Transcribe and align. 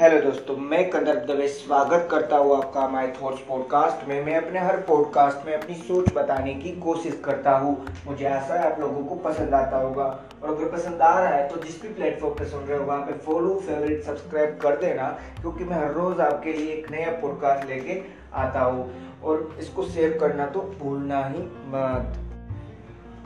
Hello 0.00 0.20
दोस्तों, 0.22 0.56
मैं 0.56 0.88
कंदर 0.90 1.16
दवे 1.26 1.46
स्वागत 1.48 2.06
करता 2.10 2.36
हूँ 2.36 2.54
आपका 2.56 2.86
माई 2.88 3.06
थॉट्स 3.12 3.38
पॉडकास्ट 3.38 4.06
में। 4.08 4.24
मैं 4.24 4.36
अपने 4.36 4.58
हर 4.58 4.76
पॉडकास्ट 4.88 5.46
में 5.46 5.52
अपनी 5.54 5.74
सोच 5.76 6.12
बताने 6.14 6.54
की 6.54 6.70
कोशिश 6.80 7.20
करता 7.24 7.56
हूँ। 7.58 7.72
मुझे 8.06 8.26
आशा 8.26 8.54
है 8.54 8.70
आप 8.72 8.78
लोगों 8.80 9.02
को 9.04 9.14
पसंद 9.24 9.54
आता 9.54 9.78
होगा। 9.78 10.04
और 10.42 10.54
अगर 10.54 10.70
पसंद 10.72 11.02
आ 11.02 11.18
रहा 11.20 11.34
है 11.34 11.48
तो 11.48 11.60
जिस 11.62 11.82
भी 11.82 11.88
प्लेटफॉर्म 11.88 12.34
पे 12.34 12.44
सुन 12.44 12.62
रहे 12.64 12.78
हो, 12.78 12.84
वहाँ 12.84 13.00
पे 13.00 13.18
फॉलो 13.26 13.54
फेवरेट 13.58 14.02
सब्सक्राइब 14.04 14.58
कर 14.62 14.76
देना, 14.76 15.08
क्योंकि 15.40 15.64
मैं 15.64 15.76
हर 15.76 15.92
रोज़ 15.92 16.20
आपके 16.20 16.52
लिए 16.52 16.72
एक 16.72 16.90
नया 16.90 17.18
पॉडकास्ट 17.20 17.68
लेके 17.68 18.00
आता 18.36 18.60
हूँ। 18.60 19.20
और 19.22 19.56
इसको 19.60 19.88
शेयर 19.88 20.18
करना 20.18 20.46
तो 20.46 20.60
भूलना 20.80 21.26
ही 21.26 21.42
मत। 21.68 22.24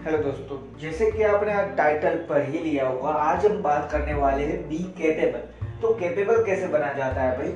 हेलो 0.04 0.18
दोस्तों, 0.20 0.58
जैसे 0.80 1.10
कि 1.10 1.22
आपने 1.24 1.62
टाइटल 1.76 2.16
पढ़ 2.28 2.42
ही 2.42 2.58
लिया 2.60 2.88
होगा, 2.88 3.10
आज 3.10 3.46
हम 3.46 3.62
बात 3.62 3.88
करने 3.92 4.14
वाले 4.14 4.44
हैं 4.44 4.68
बी 4.68 4.78
केपेबल 4.98 5.50
तो 5.82 5.94
केपेबल 5.94 6.42
कैसे 6.44 6.66
बना 6.68 6.92
जाता 6.92 7.22
है 7.22 7.36
भाई? 7.38 7.52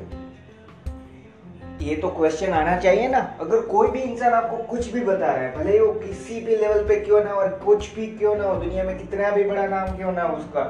ये 1.81 1.97
तो 1.97 2.09
क्वेश्चन 2.09 2.53
आना 2.53 2.77
चाहिए 2.77 3.09
ना। 3.09 3.19
अगर 3.41 3.61
कोई 3.63 3.89
भी 3.89 4.01
इंसान 4.01 4.33
आपको 4.33 4.57
कुछ 4.67 4.91
भी 4.93 5.01
बता 5.01 5.27
रहा 5.27 5.37
है, 5.37 5.57
भले 5.57 5.79
वो 5.81 5.93
किसी 5.93 6.41
भी 6.41 6.57
लेवल 6.57 6.83
पे 6.89 6.97
क्यों 7.01 7.23
ना 7.25 7.33
और 7.33 7.49
कुछ 7.65 7.95
भी 7.95 8.07
क्यों 8.09 8.35
ना 8.37 8.45
हो, 8.45 8.55
दुनिया 8.55 8.85
में 8.85 8.97
कितना 8.99 9.31
भी 9.31 9.45
बड़ा 9.45 9.67
नाम 9.67 9.97
क्यों 9.97 10.13
ना 10.13 10.23
हो 10.23 10.37
उसका, 10.37 10.63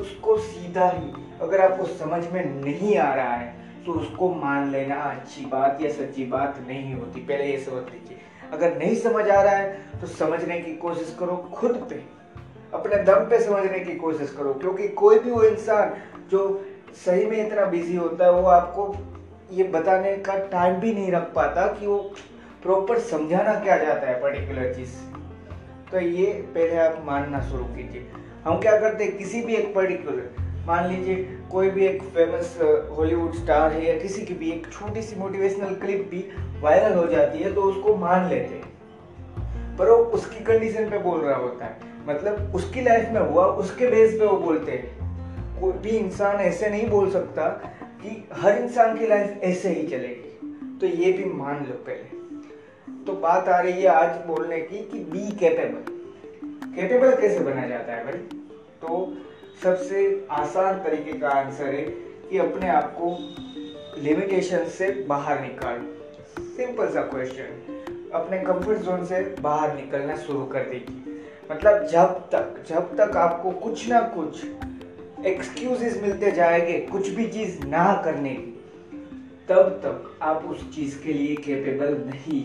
उसको 0.00 0.36
सीधा 0.38 0.88
ही 0.88 1.12
अगर 1.40 1.60
आपको 1.60 1.84
समझ 1.86 2.24
में 2.32 2.44
नहीं 2.64 2.96
आ 2.98 3.12
रहा 3.14 3.34
है 3.34 3.56
तो 3.86 3.92
उसको 3.92 4.28
मान 4.34 4.70
लेना, 4.70 4.94
अच्छी 4.94 5.44
बात 5.46 5.78
या 5.82 5.90
सच्ची 5.90 6.24
बात 6.26 6.58
नहीं 6.68 6.94
होती। 6.94 7.20
पहले 7.20 7.44
ये 7.44 7.58
समझ 7.58 7.82
लीजिए। 7.84 8.18
अगर 8.52 8.76
नहीं 8.76 8.94
समझ 8.96 9.28
आ 9.28 9.42
रहा 9.42 9.54
है 9.54 10.00
तो 10.00 10.06
समझने 10.06 10.58
की 10.60 10.74
कोशिश 10.76 11.16
करो 11.20 11.36
खुद 11.54 11.86
पे। 11.90 12.02
अपने 12.74 13.02
दम 13.04 13.28
पे 13.30 13.40
समझने 13.40 13.78
की 13.80 13.94
कोशिश 13.96 14.34
करो, 14.38 14.52
क्योंकि 14.54 14.88
कोई 14.88 15.18
भी 15.18 15.30
वो 15.30 15.42
इंसान 15.44 15.94
जो 16.30 16.40
सही 16.94 17.26
में 17.26 17.46
इतना 17.46 17.64
बिज़ी 17.66 17.96
होता 17.96 18.24
है, 18.24 18.32
वो 18.32 18.48
आपको 18.48 18.94
ये 19.52 19.64
बताने 19.64 20.16
का 20.18 20.38
टाइम 20.46 20.74
भी 20.74 20.92
नहीं 20.94 21.12
रख 21.12 21.32
पाता 21.34 21.66
कि 21.72 21.86
वो 21.86 21.98
प्रॉपर 22.62 22.98
समझाना 23.00 23.54
क्या 23.54 23.76
जाता 23.76 24.06
है 24.06 24.20
पर्टिकुलर 24.22 24.74
चीज़ 24.74 24.96
तो 25.90 26.00
ये 26.00 26.32
पहले 26.54 26.76
आप 26.76 27.02
मानना 27.06 27.40
शुरू 27.40 27.64
कीजिए। 27.64 28.06
हम 28.44 28.58
क्या 28.60 28.78
करते 28.80 29.04
हैं, 29.04 29.16
किसी 29.16 29.40
भी 29.42 29.54
एक 29.54 29.74
पर्टिकुलर 29.74 30.46
मान 30.66 30.88
लीजिए 30.88 31.38
कोई 31.50 31.70
भी 31.70 31.86
एक 31.86 32.02
फ़ेमस 32.04 32.56
हॉलीवुड 32.96 33.34
स्टार 33.34 33.72
है 33.72 33.84
या 33.86 33.98
किसी 33.98 34.22
की 34.22 34.34
भी 34.34 34.50
एक 34.50 34.66
छोटी 34.72 35.02
सी 35.02 35.16
मोटिवेशनल 35.16 35.74
क्लिप 35.74 36.08
भी 36.10 36.24
वायरल 36.62 36.94
हो 36.94 37.06
जाती 37.06 37.38
है 37.38 37.52
तो 37.54 37.62
उसको 37.62 37.94
मान 37.96 38.28
लेते 38.28 38.54
हैं। 38.54 39.76
पर 39.76 39.90
वो 39.90 39.96
उसकी 39.96 40.44
कंडीशन 40.44 40.90
पे 40.90 40.98
बोल 40.98 41.20
रहा 41.20 41.36
होता 41.36 41.64
है। 41.64 41.96
मतलब 42.08 42.52
उसकी 42.54 42.82
लाइफ 42.82 43.08
में 43.10 43.20
हुआ, 43.20 43.44
उसके 43.44 43.86
बेस 43.86 44.18
पे 44.18 44.26
वो 44.26 44.36
बोलते 44.36 44.72
हैं। 44.72 44.97
कोई 45.60 45.72
भी 45.72 45.88
इंसान 45.88 46.36
ऐसे 46.36 46.68
नहीं 46.70 46.88
बोल 46.90 47.10
सकता 47.10 47.48
कि 48.02 48.28
हर 48.32 48.58
इंसान 48.58 48.98
की 48.98 49.06
लाइफ 49.06 49.40
ऐसे 49.42 49.68
ही 49.68 49.88
चलेगी। 49.88 50.28
तो 50.80 50.86
ये 50.86 51.12
भी 51.12 51.24
मान 51.24 51.64
लो 51.66 51.72
पहले। 51.72 52.18
तो 53.04 53.12
बात 53.12 53.48
आ 53.48 53.60
रही 53.60 53.82
है 53.82 53.88
आज 53.88 54.16
बोलने 54.26 54.60
की 54.60 54.78
कि 54.78 54.98
बी 54.98 55.36
कैपेबल 55.36 55.92
कैपेबल 56.76 57.16
कैसे 57.16 57.40
बना 57.40 57.66
जाता 57.66 57.92
है 57.92 58.04
भाई? 58.04 58.18
तो 58.82 59.16
सबसे 59.62 60.26
आसान 60.30 60.74
तरीके 60.74 61.18
का 61.18 61.28
आंसर 61.28 61.74
है 61.74 61.82
कि 62.30 62.38
अपने 62.38 62.68
आप 62.68 62.94
को 63.00 63.16
लिमिटेशन 64.02 64.64
से 64.68 64.90
बाहर 65.08 65.40
निकाल। 65.40 65.86
सिंपल 66.40 66.88
सा 66.88 67.02
क्वेश्चन 67.02 68.10
अपने 68.14 68.38
कंफर्ट 68.38 68.78
जोन 68.78 69.04
से 69.06 69.36
बाहर 69.40 69.74
निकलना 69.76 70.16
शुरू 70.16 70.44
कर 70.44 70.60
देगी 70.60 71.22
मतलब 71.50 71.86
जब 71.86 72.06
तक 72.06 72.64
जब 72.68 72.96
तक 72.96 73.16
आपको 73.16 73.50
कुछ 73.50 73.88
ना 73.88 74.00
कुछ 74.00 74.44
एक्सक्यूजेस 75.26 76.00
मिलते 76.02 76.30
जाएँगे 76.30 76.78
कुछ 76.86 77.08
भी 77.08 77.26
चीज़ 77.28 77.66
ना 77.66 77.84
करने 78.04 78.34
की। 78.34 78.54
तब 79.48 79.68
तक 79.84 80.18
आप 80.22 80.44
उस 80.44 80.60
चीज़ 80.74 80.98
के 81.02 81.12
लिए 81.12 81.34
कैपेबल 81.36 81.96
नहीं 82.06 82.42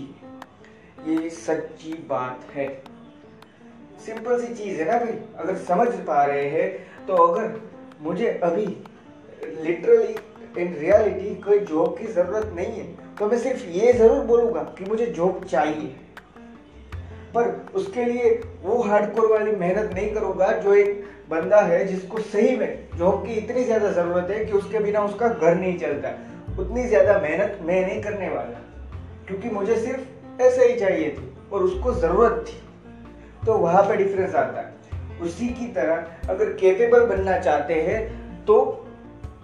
ये 1.08 1.30
सच्ची 1.30 1.94
बात 2.10 2.46
है। 2.54 2.68
सिंपल 4.06 4.42
सी 4.42 4.54
चीज़ 4.56 4.82
है 4.82 4.86
ना 4.88 4.98
भाई। 5.06 5.18
अगर 5.38 5.58
समझ 5.66 5.88
पा 6.08 6.24
रहे 6.26 6.50
हैं 6.50 7.06
तो 7.08 7.16
अगर 7.16 7.62
मुझे 8.02 8.28
अभी 8.44 8.66
लिटरली 9.64 10.16
इन 10.62 10.74
रियलिटी 10.74 11.36
कोई 11.42 11.60
जॉब 11.62 11.98
की 11.98 12.08
ज़रूरत 12.08 12.52
नहीं 12.56 12.72
है 12.72 13.16
तो 13.16 13.28
मैं 13.28 13.38
सिर्फ़ 13.40 13.66
ये 13.70 13.94
ज़रूर 13.94 14.26
बोलूँगा 14.26 14.62
कि 14.78 14.86
मुझे 14.86 15.06
जॉब 15.08 15.46
चाहिए। 15.46 15.96
पर 17.36 17.50
उसके 17.76 18.06
लिए 18.06 18.30
वो 18.64 18.82
हार्डकोर 18.84 19.32
वाली 19.32 19.52
मेहनत 19.56 19.94
नहीं 19.94 20.14
करूँगा 20.14 20.52
जो 20.58 20.74
एक 20.74 21.04
बंदा 21.34 21.62
है 21.64 21.86
जिसको 21.86 22.18
सही 22.20 22.56
में 22.58 22.98
जॉब 22.98 23.26
की 23.26 23.34
इतनी 23.36 23.64
ज़्यादा 23.64 23.92
ज़रूरत 23.92 24.30
है 24.30 24.44
कि 24.46 24.52
उसके 24.54 24.80
बिना 24.80 25.04
उसका 25.04 25.28
घर 25.30 25.56
नहीं 25.56 25.78
चलता। 25.80 26.10
उतनी 26.60 26.84
ज़्यादा 26.86 27.18
मेहनत 27.20 27.60
मैं 27.62 27.82
नहीं 27.82 28.02
करने 28.02 28.30
वाला, 28.30 28.60
क्योंकि 29.28 29.50
मुझे 29.52 29.76
सिर्फ़ 29.78 30.42
ऐसे 30.42 30.68
ही 30.68 30.80
चाहिए 30.80 31.10
थी 31.12 31.30
और 31.52 31.64
उसको 31.64 31.94
ज़रूरत 31.96 32.46
थी। 32.48 32.62
तो 33.46 33.54
वहाँ 33.58 33.84
पे 33.84 33.96
डिफरेंस 33.98 34.36
आता 34.36 34.60
है। 34.60 34.72
उसी 35.22 35.48
की 35.50 35.68
तरह 35.74 36.30
अगर 36.30 36.54
केपेबल 36.56 37.06
बनना 37.08 37.38
चाहते 37.40 37.74
हैं 37.82 38.00
तो 38.46 38.56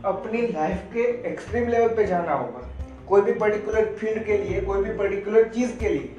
अपनी 0.06 0.42
लाइफ 0.44 0.84
के 0.94 1.02
एक्सट्रीम 1.30 1.68
लेवल 1.68 1.96
पे 1.96 2.06
जाना 2.06 2.34
होगा। 2.34 2.68
कोई 3.08 3.22
भी 3.22 3.34
पर्टिकुलर 3.34 3.86
फ़ील्ड 3.94 4.24
के 4.26 4.38
लिए, 4.38 4.62
कोई 4.62 4.84
भी 4.84 4.98
पर्टिकुलर 4.98 5.48
चीज़ 5.50 5.78
के 5.80 5.90
लिए, 5.90 6.16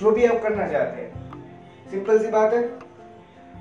जो 0.00 0.10
भी 0.10 0.24
आप 0.26 0.42
करना 0.42 0.68
चाहते 0.68 1.00
हैं। 1.00 1.90
सिंपल 1.90 2.18
सी 2.18 2.28
बात 2.30 2.52
है। 2.54 2.62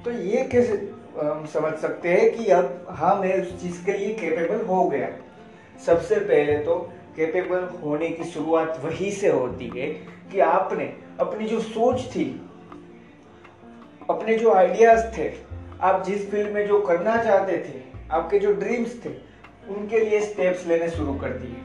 तो 0.03 0.11
ये 0.11 0.43
कैसे 0.45 0.77
हम 1.23 1.45
समझ 1.45 1.73
सकते 1.73 2.09
हैं 2.09 2.31
कि 2.33 2.45
अब 2.51 2.87
हाँ 2.89 3.15
मैं 3.15 3.41
उस 3.41 3.61
चीज़ 3.61 3.85
के 3.85 3.91
लिए 3.91 4.13
कैपेबल 4.13 4.65
हो 4.65 4.83
गया 4.89 5.07
सबसे 5.85 6.15
पहले 6.15 6.57
तो 6.57 6.75
कैपेबल 7.15 7.67
होने 7.83 8.09
की 8.09 8.23
शुरुआत 8.23 8.81
वही 8.83 9.11
से 9.11 9.27
होती 9.27 9.71
है 9.75 9.87
कि 10.31 10.39
आपने 10.39 10.85
अपनी 11.19 11.45
जो 11.45 11.59
सोच 11.59 12.01
थी, 12.05 12.25
अपने 14.09 14.35
जो 14.35 14.53
आइडियाज़ 14.53 15.05
थे, 15.17 15.31
आप 15.81 16.03
जिस 16.05 16.29
फ़ील्ड 16.31 16.51
में 16.51 16.67
जो 16.67 16.79
करना 16.81 17.23
चाहते 17.23 17.57
थे, 17.57 17.81
आपके 18.11 18.39
जो 18.39 18.53
ड्रीम्स 18.53 19.05
थे, 19.05 19.09
उनके 19.69 19.99
लिए 19.99 20.19
स्टेप्स 20.21 20.65
लेने 20.67 20.89
शुरू 20.89 21.13
कर 21.13 21.29
दिए। 21.29 21.55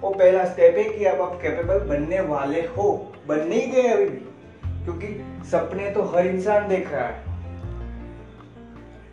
वो 0.00 0.10
पहला 0.10 0.44
स्टेप 0.44 0.76
है 0.76 0.84
कि 0.84 1.04
अब 1.04 1.22
आप 1.22 1.38
कैपेबल 1.42 1.78
बनने 1.78 2.20
वाले 2.20 2.60
हो। 2.60 3.12
बन 3.28 3.46
नहीं 3.48 3.70
गए 3.72 3.88
अभी 3.88 4.04
भी, 4.04 4.26
क्योंकि 4.84 5.08
सपने 5.50 5.90
तो 5.90 6.02
हर 6.02 6.26
इंसान 6.26 6.68
देख 6.68 6.92
रहा 6.92 7.06
है। 7.06 7.23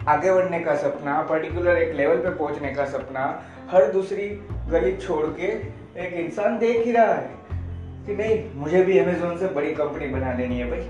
आगे 0.07 0.31
बढ़ने 0.33 0.59
का 0.59 0.75
सपना 0.75 1.21
पर्टिकुलर 1.21 1.77
एक 1.77 1.95
लेवल 1.95 2.17
पे 2.17 2.29
पहुँचने 2.29 2.73
का 2.73 2.85
सपना, 2.85 3.43
हर 3.69 3.91
दूसरी 3.91 4.27
गली 4.69 4.95
छोड़ 4.97 5.25
के 5.39 5.47
एक 6.05 6.13
इंसान 6.15 6.57
देख 6.59 6.85
ही 6.85 6.91
रहा 6.91 7.13
है 7.13 7.29
कि 8.07 8.15
नहीं, 8.15 8.43
मुझे 8.55 8.83
भी 8.83 8.97
अमेजोन 8.99 9.37
से 9.37 9.47
बड़ी 9.47 9.73
कंपनी 9.73 10.07
बना 10.07 10.33
लेनी 10.33 10.59
है 10.59 10.69
भाई। 10.69 10.81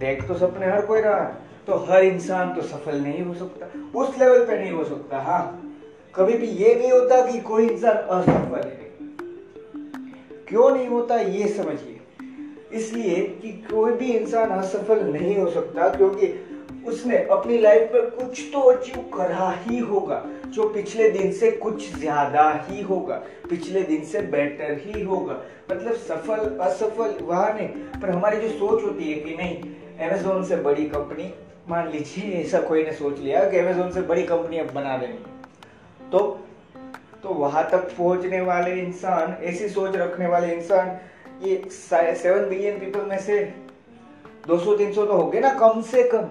देख 0.00 0.26
तो 0.28 0.34
सपने 0.34 0.66
हर 0.66 0.86
कोई 0.86 1.00
रहा 1.00 1.20
तो 1.66 1.76
हर 1.90 2.04
इंसान 2.04 2.54
तो 2.54 2.62
सफल 2.62 3.00
नहीं 3.00 3.22
हो 3.22 3.34
सकता। 3.34 3.66
उस 3.98 4.18
लेवल 4.18 4.44
पे 4.46 4.58
नहीं 4.58 4.72
हो 4.72 4.84
सकता 4.84 5.18
हाँ। 5.18 5.42
कभी 6.14 6.34
भी 6.34 6.46
ये 6.46 6.74
नहीं 6.74 6.92
होता 6.92 7.24
कि 7.30 7.40
कोई 7.40 7.68
इंसान 7.68 7.96
असफल 7.96 8.68
है। 8.68 8.88
क्यों 10.48 10.70
नहीं 10.70 10.86
होता, 10.88 11.16
ये 11.16 11.48
समझिए। 11.48 12.00
इसलिए 12.72 13.16
कि 13.42 13.50
कोई 13.72 13.92
भी 13.92 14.12
इंसान 14.12 14.50
असफल 14.50 15.04
नहीं 15.04 15.36
हो 15.38 15.50
सकता, 15.50 15.88
क्योंकि 15.88 16.26
उसने 16.86 17.16
अपनी 17.30 17.58
लाइफ 17.58 17.90
में 17.94 18.10
कुछ 18.10 18.40
तो 18.52 18.60
अचीव 18.62 19.02
करा 19.14 19.50
ही 19.60 19.78
होगा, 19.80 20.22
जो 20.46 20.68
पिछले 20.68 21.10
दिन 21.10 21.32
से 21.32 21.50
कुछ 21.52 21.88
ज़्यादा 21.94 22.48
ही 22.68 22.82
होगा, 22.82 23.14
पिछले 23.50 23.82
दिन 23.82 24.04
से 24.04 24.20
बेटर 24.22 24.78
ही 24.78 25.02
होगा। 25.02 25.40
मतलब 25.70 25.94
सफल, 25.94 26.58
असफल, 26.60 27.14
वहाँ 27.22 27.52
नहीं 27.52 27.68
पर 28.00 28.10
हमारी 28.10 28.40
जो 28.40 28.48
सोच 28.50 28.82
होती 28.84 29.12
है 29.12 29.18
कि 29.20 29.36
नहीं 29.36 29.56
अमेजोन 30.00 30.44
से 30.44 30.56
बड़ी 30.58 30.84
कंपनी 30.86 31.32
मान 31.68 31.90
लीजिए, 31.90 32.32
ऐसा 32.34 32.60
कोई 32.60 32.84
ने 32.84 32.92
सोच 32.92 33.18
लिया 33.18 33.48
कि 33.50 33.58
अमेजोन 33.58 33.90
से 33.92 34.02
बड़ी 34.02 34.22
कंपनी 34.24 34.58
अब 34.58 34.70
बना 34.74 34.96
देनी 34.96 36.08
तो 36.12 36.20
तो 37.22 37.28
वहाँ 37.30 37.68
तक 37.70 37.88
पहुँचने 37.88 38.40
वाले 38.40 38.70
इंसान, 38.72 39.36
ऐसी 39.42 39.68
सोच 39.68 39.96
रखने 39.96 40.26
वाले 40.26 40.52
इंसान, 40.54 40.98
ये 41.42 41.62
सेवन 41.70 42.48
बिलियन 42.48 42.78
पीपल 42.78 43.00
में 43.00 43.18
से 43.18 43.42
200-300 44.46 44.94
तो 44.96 45.12
हो 45.12 45.26
गए 45.26 45.40
ना, 45.40 45.52
कम 45.54 45.82
से 45.82 46.02
कम। 46.04 46.30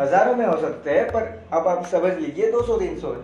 हज़ारों 0.00 0.34
में 0.36 0.46
हो 0.46 0.56
सकते 0.60 0.90
हैं, 0.90 1.06
पर 1.06 1.22
अब 1.52 1.66
आप 1.68 1.84
समझ 1.86 2.12
लीजिए 2.14 2.50
200-300 2.52 3.14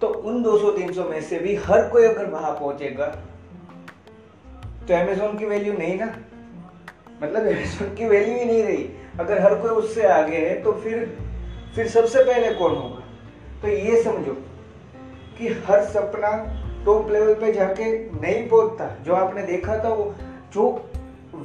तो 0.00 0.08
उन 0.08 0.42
200-300 0.42 1.08
में 1.10 1.20
से 1.22 1.38
भी 1.38 1.54
हर 1.58 1.88
कोई 1.88 2.04
अगर 2.04 2.26
वहाँ 2.30 2.52
पहुंचेगा 2.52 3.06
तो 4.88 4.94
अमेजोन 4.94 5.38
की 5.38 5.46
वैल्यू 5.46 5.72
नहीं 5.72 5.98
ना? 5.98 6.06
मतलब 7.22 7.40
अमेजोन 7.42 7.94
की 7.94 8.06
वैल्यू 8.06 8.34
ही 8.34 8.44
नहीं 8.44 8.62
रही। 8.62 8.88
अगर 9.20 9.40
हर 9.42 9.54
कोई 9.54 9.70
उससे 9.72 10.06
आगे 10.08 10.36
है 10.38 10.60
तो 10.62 10.72
फिर 10.74 11.16
फिर 11.74 11.88
सबसे 11.88 12.24
पहले 12.24 12.50
कौन 12.54 12.74
होगा? 12.74 13.02
तो 13.62 13.68
ये 13.68 14.02
समझो 14.02 14.32
कि 15.38 15.48
हर 15.66 15.84
सपना 15.84 16.32
टॉप 16.84 17.10
लेवल 17.10 17.34
पे 17.34 17.52
जाके 17.52 17.84
नहीं 18.10 18.48
पहुँचता। 18.48 18.88
जो 19.04 19.14
आपने 19.14 19.42
देखा 19.42 19.78
था, 19.84 19.88
वो, 19.88 20.14
जो 20.54 20.90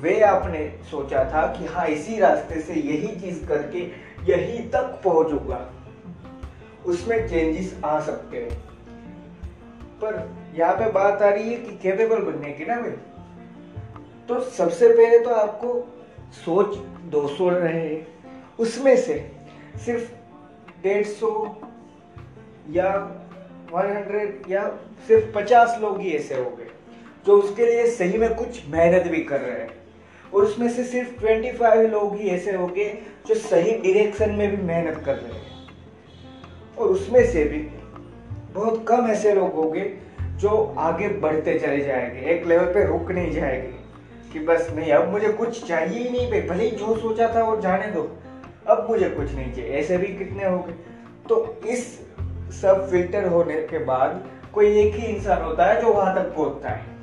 वे 0.02 0.20
आपने 0.22 0.68
सोचा 0.92 1.24
था 1.26 1.46
कि 1.54 1.66
हाँ 1.66 1.86
इसी 1.88 2.20
रास्ते 2.20 2.62
से 2.62 2.74
यही 2.74 3.16
चीज़ 3.22 3.46
करके 3.48 3.80
यही 4.26 4.70
तक 4.70 5.02
पहुंचूँगा। 5.04 5.74
उसमें 6.86 7.30
चेंजेस 7.30 7.82
आ 7.86 8.00
सकते 8.00 8.38
हैं। 8.38 8.60
पर 10.02 10.36
यहाँ 10.56 10.74
पे 10.74 10.92
बात 10.92 11.22
आ 11.22 11.30
रही 11.30 11.50
है 11.50 11.56
कि 11.56 11.78
कैपेबल 11.78 12.20
बनने 12.20 12.52
की 12.52 12.66
ना 12.66 12.82
भाई। 12.82 12.92
तो 14.28 14.40
सबसे 14.42 14.90
पहले 14.90 15.20
तो 15.20 15.30
आपको 15.30 15.98
सोच 16.32 16.76
200 17.12 17.50
रहे 17.50 18.02
उसमें 18.60 18.98
से 18.98 19.32
सिर्फ़ 19.86 20.12
डेढ़ 20.84 21.06
सौ 21.06 21.62
या 22.70 22.92
100 23.74 24.50
या 24.50 24.68
सिर्फ़ 25.08 25.34
50 25.36 25.78
लोग 25.82 26.02
ही 26.02 26.12
ऐसे 26.12 26.36
हो 26.36 26.50
गए, 26.50 26.68
जो 27.26 27.38
उसके 27.38 27.66
लिए 27.66 27.92
सही 27.92 28.18
में 28.18 28.36
कुछ 28.36 28.70
मेहनत 28.70 29.08
भी 29.08 29.24
कर 29.24 29.42
रहे 29.42 29.62
हैं। 29.62 29.79
और 30.34 30.44
उसमें 30.44 30.70
से 30.70 30.84
सिर्फ़ 30.84 31.10
25 31.22 31.90
लोग 31.92 32.16
ही 32.16 32.30
ऐसे 32.30 32.56
हो 32.56 32.68
गए 32.68 33.04
जो 33.28 33.36
सही 33.36 33.72
डिरेक्शन 33.72 34.30
में 34.30 34.58
भी 34.58 34.64
मेहनत 34.64 35.04
कर 35.06 35.16
रहे 35.16 35.34
हैं। 35.34 35.50
और 36.78 36.88
उसमें 36.88 37.26
से 37.26 37.44
भी 37.44 37.58
बहुत 38.54 38.86
कम 38.88 39.08
ऐसे 39.08 39.34
लोग 39.36 39.54
होंगे 39.54 39.94
जो 40.22 40.76
आगे 40.78 41.08
बढ़ते 41.08 41.60
चले 41.60 41.80
जाएँगे, 41.80 42.20
एक 42.20 42.46
लेवल 42.46 42.66
पे 42.66 42.86
रुक 42.86 43.12
नहीं 43.12 43.32
जाएँगे 43.32 43.80
कि 44.34 44.40
बस 44.40 44.72
नहीं, 44.76 44.92
अब 44.92 45.10
मुझे 45.10 45.30
कुछ 45.30 45.68
चाहिए 45.68 46.04
ही 46.04 46.10
नहीं 46.10 46.32
भाई, 46.32 46.42
भले 46.42 46.64
ही 46.64 46.72
जो 46.72 46.98
सोचा 46.98 47.36
था 47.36 47.44
वो 47.44 47.62
जाने 47.62 47.88
दो, 47.88 48.18
अब 48.68 48.88
मुझे 48.90 49.10
कुछ 49.10 49.36
नहीं 49.36 49.54
चाहिए, 49.54 49.72
ऐसे 49.72 49.98
भी 49.98 50.08
कितने 50.08 50.46
हो 50.46 50.60
गए। 50.60 50.74
तो 51.30 51.62
इस 51.66 52.00
सब 52.62 52.88
फ़िल्टर 52.90 53.28
होने 53.28 53.56
के 53.56 53.78
बाद 53.78 54.28
कोई 54.54 54.80
एक 54.80 54.94
ही 54.94 55.06
इंसान 55.06 55.42
होता 55.42 55.66
है 55.66 55.82
जो 55.82 55.94
वहाँ 55.94 56.16
तक 56.16 56.36
पहुँचता 56.36 56.70
है। 56.70 56.99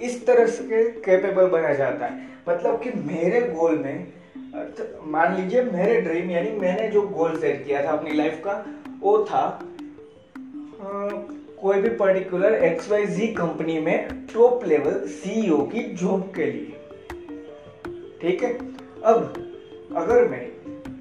इस 0.00 0.26
तरह 0.26 0.46
से 0.46 0.84
कैपेबल 0.90 1.46
बना 1.46 1.74
जाता 1.74 2.06
है। 2.06 2.26
मतलब 2.48 2.82
कि 2.82 2.90
मेरे 2.90 3.40
गोल 3.40 3.78
में 3.78 4.12
मान 5.04 5.36
लीजिए 5.36 5.62
मेरे 5.62 6.00
ड्रीम 6.00 6.30
यानी 6.30 6.50
मैंने 6.50 6.88
जो 6.88 7.02
गोल 7.02 7.40
सेट 7.40 7.66
किया 7.66 7.84
था 7.84 7.90
अपनी 7.90 8.10
लाइफ 8.10 8.42
का, 8.44 8.66
वो 9.00 9.24
था 9.24 9.62
कोई 11.60 11.80
भी 11.80 11.88
particular 11.88 12.54
X 12.54 12.90
Y 12.90 13.06
Z 13.06 13.26
company 13.26 13.80
में 13.80 14.26
टॉप 14.34 14.64
लेवल 14.64 15.06
सीईओ 15.06 15.56
की 15.56 15.82
जॉब 15.82 16.32
के 16.36 16.44
लिए। 16.44 16.72
ठीक 18.20 18.42
है? 18.42 18.58
अब, 19.04 19.46
अगर 19.96 20.28
मैं 20.28 20.52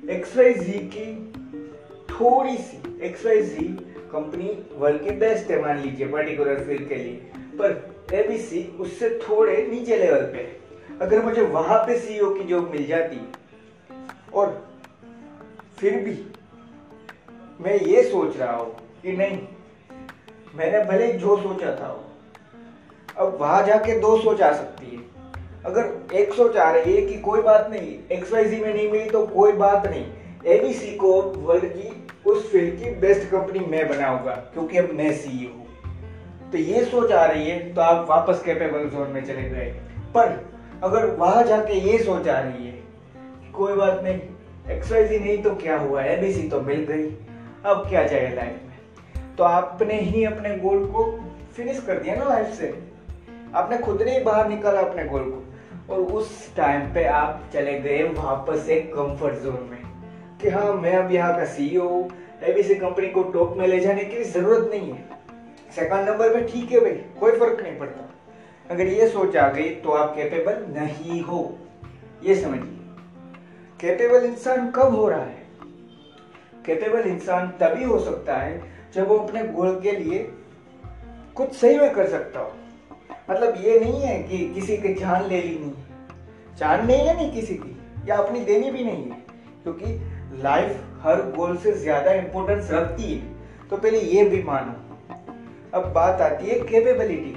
एक्स 0.10 0.38
वाई 0.38 0.54
जी 0.54 0.92
की 0.94 1.34
थोड़ी 2.10 2.58
सी 2.58 3.00
X 3.02 3.26
Y 3.26 3.42
Z 3.42 3.68
company 4.12 4.66
world 4.78 5.04
की 5.04 5.12
बेस्ट 5.12 5.52
है, 5.52 5.62
मान 5.62 5.80
लीजिए 5.80 6.08
पर्टिकुलर 6.08 6.64
फ़ील्ड 6.64 6.90
के 6.90 6.96
लिए। 6.96 7.32
पर 7.38 7.95
एबीसी 8.14 8.64
उससे 8.80 9.10
थोड़े 9.20 9.56
नीचे 9.68 9.98
लेवल 9.98 10.22
पे। 10.34 10.44
अगर 11.02 11.24
मुझे 11.26 11.42
वहाँ 11.42 11.78
पे 11.78 11.98
सीईओ 12.00 12.34
की 12.34 12.44
जॉब 12.44 12.70
मिल 12.72 12.86
जाती 12.88 13.20
और 14.34 14.54
फिर 15.78 16.00
भी 16.04 16.18
मैं 17.62 17.80
ये 17.80 18.04
सोच 18.04 18.38
रहा 18.38 18.56
हूँ 18.56 18.72
कि 19.04 19.12
नहीं, 19.12 19.38
मैंने 20.56 20.84
भले 20.86 21.12
जो 21.14 21.38
सोचा 21.38 21.76
था 21.76 21.88
अब 23.18 23.38
वहाँ 23.42 23.66
जाके 23.66 24.00
दो 24.00 24.18
सोच 24.22 24.42
आ 24.42 24.52
सकती 24.54 24.96
है। 24.96 25.04
अगर 25.66 26.16
एक 26.16 26.34
सोच 26.34 26.58
आ 26.58 26.70
रही 26.72 26.96
है 26.96 27.02
कि 27.02 27.20
कोई 27.22 27.42
बात 27.42 27.70
नहीं 27.72 27.98
एक्स 28.12 28.32
वाई 28.34 28.46
जी 28.46 28.60
में 28.62 28.74
नहीं 28.74 28.90
मिली 28.92 29.10
तो 29.10 29.26
कोई 29.28 29.52
बात 29.54 29.88
नहीं। 29.88 30.06
एबीसी 30.54 30.96
को 30.96 31.22
वर्ल्ड 31.22 31.66
की, 31.66 32.08
उस 32.26 32.52
फ़ील्ड 32.52 32.80
की 32.80 32.90
बेस्ट 33.00 33.30
कंपनी 33.32 33.60
मैं 33.60 33.88
बनाऊँगा, 33.90 34.36
क्योंकि 34.54 34.78
अब 34.78 34.92
मैं 34.94 35.14
सी 35.14 35.46
हूँ। 35.46 35.65
तो 36.52 36.58
ये 36.58 36.84
सोच 36.86 37.12
आ 37.12 37.26
रही 37.26 37.50
है 37.50 37.74
तो 37.74 37.82
आप 37.82 38.06
वापस 38.10 38.42
कैपेबल 38.44 38.90
जोन 38.90 39.12
में 39.12 39.24
चले 39.26 39.50
गए। 39.50 39.66
पर 40.16 40.28
अगर 40.84 41.06
वहाँ 41.16 41.44
जाके 41.44 41.80
ये 41.82 41.98
सोच 41.98 42.28
आ 42.28 42.40
रही 42.40 42.68
है 42.68 43.52
कोई 43.54 43.74
बात 43.74 44.02
नहीं 44.04 44.20
एक्स 44.76 44.92
वाई 44.92 45.20
नहीं 45.20 45.38
तो 45.44 45.56
क्या 45.56 45.78
हुआ 45.78 46.04
एबीसी 46.04 46.48
तो 46.50 46.62
मिल 46.62 46.86
गई। 46.90 47.08
अब 47.66 47.88
क्या 47.90 48.08
चाहिए 48.08 48.36
लाइफ 48.36 48.60
में? 48.68 49.36
तो 49.38 49.44
आपने 49.44 50.00
ही 50.00 50.24
अपने 50.26 50.56
गोल 50.58 50.86
को 50.86 51.04
फिनिश 51.56 51.80
कर 51.80 52.00
दिया 52.00 52.16
ना 52.16 52.24
लाइफ 52.24 52.54
से। 52.54 52.74
आपने 53.56 53.78
खुद 53.78 54.02
ने 54.02 54.18
ही 54.18 54.24
बाहर 54.24 54.50
निकाला 54.50 54.82
अपने 54.82 55.06
गोल 55.06 55.30
को। 55.32 55.94
और 55.94 56.00
उस 56.00 56.56
टाइम 56.56 56.94
पे 56.94 57.04
आप 57.06 57.44
चले 57.54 57.80
गए 57.80 58.04
वापस 58.14 58.70
एक 58.70 58.94
कंफर्ट 58.94 59.36
जोन 59.36 59.68
में 59.72 59.84
कि 60.42 60.50
हाँ 60.50 60.74
मैं 60.74 60.96
अब 60.96 61.12
यहाँ 61.12 61.36
का 61.38 61.46
सीईओ 61.46 61.90
एबीसी 62.44 62.76
कंपनी 62.76 63.08
को 63.08 63.24
टॉप 63.24 63.54
में 63.58 63.68
ले 63.68 63.80
जाने 63.80 64.04
की 64.04 64.24
ज़रूरत 64.24 64.70
नहीं 64.72 64.92
है। 64.92 65.15
सेकंड 65.76 66.10
नंबर 66.10 66.34
पे 66.34 66.42
ठीक 66.44 66.72
है 66.72 66.80
भाई, 66.80 66.94
कोई 67.20 67.32
फ़र्क 67.32 67.62
नहीं 67.62 67.78
पड़ता। 67.80 68.10
अगर 68.66 68.88
ये 68.88 69.08
सोच 69.08 69.36
आ 69.38 69.48
गई 69.50 69.70
तो 69.76 69.92
आप 69.92 70.16
कैपेबल 70.16 70.66
नहीं 70.74 71.22
हो। 71.22 71.58
ये 72.24 72.36
समझिए। 72.36 72.72
कैपेबल 73.80 74.26
इंसान 74.26 74.70
कब 74.72 74.96
हो 74.96 75.08
रहा 75.10 75.20
है? 75.20 75.44
कैपेबल 76.66 77.10
इंसान 77.10 77.48
तभी 77.60 77.84
हो 77.84 78.00
सकता 78.00 78.38
है 78.38 78.62
जब 78.96 79.08
वो 79.08 79.18
अपने 79.18 79.44
गोल 79.48 79.80
के 79.82 79.92
लिए 79.92 80.20
कुछ 81.36 81.54
सही 81.54 81.78
में 81.78 81.94
कर 81.94 82.08
सकता 82.08 82.40
हो। 82.40 82.52
मतलब 83.30 83.56
ये 83.58 83.80
नहीं 83.80 84.02
है 84.02 84.22
कि 84.24 84.38
किसी 84.54 84.78
की 84.78 84.94
जान 84.94 85.28
ले 85.28 85.42
ली 85.42 85.58
नहीं 85.60 85.74
जान 86.60 86.86
नहीं 86.88 86.98
है 87.00 87.18
लेनी 87.18 87.32
किसी 87.32 87.54
की, 87.54 87.78
या 88.08 88.18
अपनी 88.18 88.40
देनी 88.42 88.72
भी 88.72 88.84
नहीं 88.84 89.04
है। 89.04 89.18
क्योंकि 89.64 90.42
लाइफ 90.44 90.82
हर 91.02 91.22
गोल 91.32 91.58
से 91.58 91.72
ज़्यादा 91.74 92.14
इंपॉर्टेंस 92.14 92.72
रखती 92.72 93.14
है। 93.14 93.68
तो 93.70 93.78
पहले 93.78 94.00
ये 94.00 94.24
भी 94.30 94.42
मानो। 94.44 94.74
अब 95.76 95.92
बात 95.94 96.22
आती 96.22 96.48
है 96.48 96.60
कैपेबिलिटी 96.60 97.32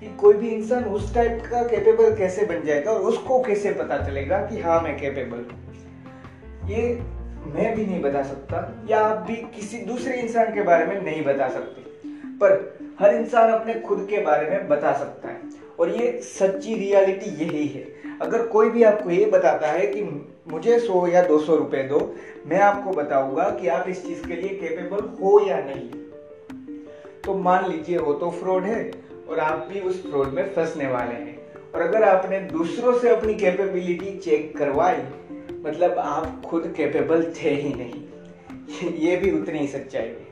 कि 0.00 0.16
कोई 0.16 0.34
भी 0.34 0.48
इंसान 0.48 0.84
उस 0.84 1.14
टाइप 1.14 1.42
का 1.50 1.62
कैपेबल 1.62 2.14
कैसे 2.16 2.44
बन 2.46 2.62
जाएगा 2.66 2.90
और 2.92 3.00
उसको 3.02 3.40
कैसे 3.42 3.72
पता 3.72 3.96
चलेगा 4.06 4.38
कि 4.46 4.60
हाँ 4.60 4.80
मैं 4.80 4.96
कैपेबल 5.00 5.44
ये 6.70 6.82
मैं 7.46 7.74
भी 7.76 7.86
नहीं 7.86 8.00
बता 8.02 8.22
सकता, 8.22 8.86
या 8.90 9.00
आप 9.00 9.26
भी 9.26 9.36
किसी 9.54 9.78
दूसरे 9.78 10.14
इंसान 10.14 10.52
के 10.54 10.62
बारे 10.62 10.86
में 10.86 11.02
नहीं 11.02 11.24
बता 11.24 11.48
सकते, 11.48 11.82
पर 12.40 12.52
हर 13.00 13.14
इंसान 13.14 13.50
अपने 13.50 13.74
खुद 13.80 14.06
के 14.10 14.20
बारे 14.22 14.50
में 14.50 14.68
बता 14.68 14.92
सकता 14.92 15.28
है। 15.28 15.38
और 15.80 15.90
ये 15.90 16.12
सच्ची 16.20 16.74
रियलिटी 16.74 17.30
यही 17.44 17.66
है। 17.68 17.86
अगर 18.22 18.46
कोई 18.46 18.70
भी 18.70 18.82
आपको 18.82 19.10
ये 19.10 19.24
बताता 19.26 19.66
है 19.66 19.86
कि 19.86 20.02
मुझे 20.52 20.78
सौ 20.78 21.06
या 21.06 21.22
दो 21.22 21.38
सौ 21.38 21.56
रुपए 21.56 21.82
दो, 21.82 21.98
मैं 22.46 22.60
आपको 22.60 22.92
बताऊँगा 22.92 23.48
कि 23.50 23.68
आप 23.68 23.88
इस 23.88 24.06
चीज़ 24.06 24.26
के 24.26 24.36
लिए 24.36 24.48
केपेबल 24.48 25.08
हो 25.22 25.38
या 25.46 25.56
नहीं। 25.56 25.88
तो 27.30 27.34
मान 27.38 27.70
लीजिए 27.70 27.98
वो 27.98 28.12
तो 28.12 28.30
फ्रॉड 28.30 28.62
है 28.64 28.90
और 29.28 29.38
आप 29.38 29.68
भी 29.72 29.80
उस 29.80 30.10
फ्रॉड 30.10 30.28
में 30.28 30.54
फंसने 30.54 30.86
वाले 30.86 31.14
हैं। 31.14 31.52
और 31.74 31.82
अगर 31.82 32.02
आपने 32.02 32.40
दूसरों 32.40 32.98
से 32.98 33.16
अपनी 33.16 33.34
कैपेबिलिटी 33.34 34.18
चेक 34.18 34.58
करवाई 34.58 34.96
मतलब 35.62 35.98
आप 35.98 36.42
खुद 36.46 36.74
कैपेबल 36.76 37.34
थे 37.42 37.50
ही 37.50 37.74
नहीं। 37.74 38.92
ये 38.92 39.16
भी 39.16 39.40
उतनी 39.40 39.58
ही 39.58 39.68
सच्चाई 39.68 40.06
है। 40.06 40.26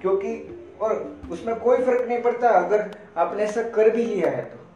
क्योंकि 0.00 0.58
और 0.80 1.20
उसमें 1.30 1.56
कोई 1.56 1.78
फ़र्क 1.78 2.08
नहीं 2.08 2.22
पड़ता, 2.22 2.48
अगर 2.48 2.90
आपने 3.16 3.42
ऐसा 3.42 3.62
कर 3.62 3.90
भी 3.90 4.04
लिया 4.04 4.30
है 4.30 4.42
तो। 4.42 4.66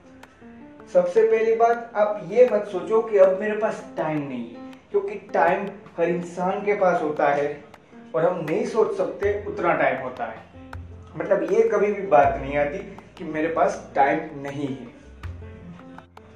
सबसे 0.93 1.23
पहली 1.23 1.55
बात, 1.55 1.93
आप 1.95 2.28
ये 2.28 2.50
मत 2.52 2.69
सोचो 2.73 3.02
कि 3.02 3.19
अब 3.19 3.40
मेरे 3.40 3.57
पास 3.57 3.85
टाइम 3.97 4.19
नहीं 4.19 4.55
है, 4.55 4.73
क्योंकि 4.90 5.14
टाइम 5.14 5.67
हर 5.97 6.09
इंसान 6.09 6.64
के 6.64 6.75
पास 6.75 7.02
होता 7.02 7.28
है 7.28 7.64
और 8.14 8.25
हम 8.25 8.47
नहीं 8.50 8.67
सोच 8.67 8.97
सकते 8.97 9.45
उतना 9.49 9.75
टाइम 9.75 10.02
होता 10.02 10.25
है। 10.25 10.44
मतलब 11.16 11.42
ये 11.52 11.68
कभी 11.68 11.92
भी 11.92 12.06
बात 12.06 12.38
नहीं 12.42 12.56
आती 12.56 12.78
कि 13.18 13.25
मेरे 13.25 13.49
पास 13.49 13.92
टाइम 13.94 14.21
नहीं 14.42 14.68
है। 14.68 14.92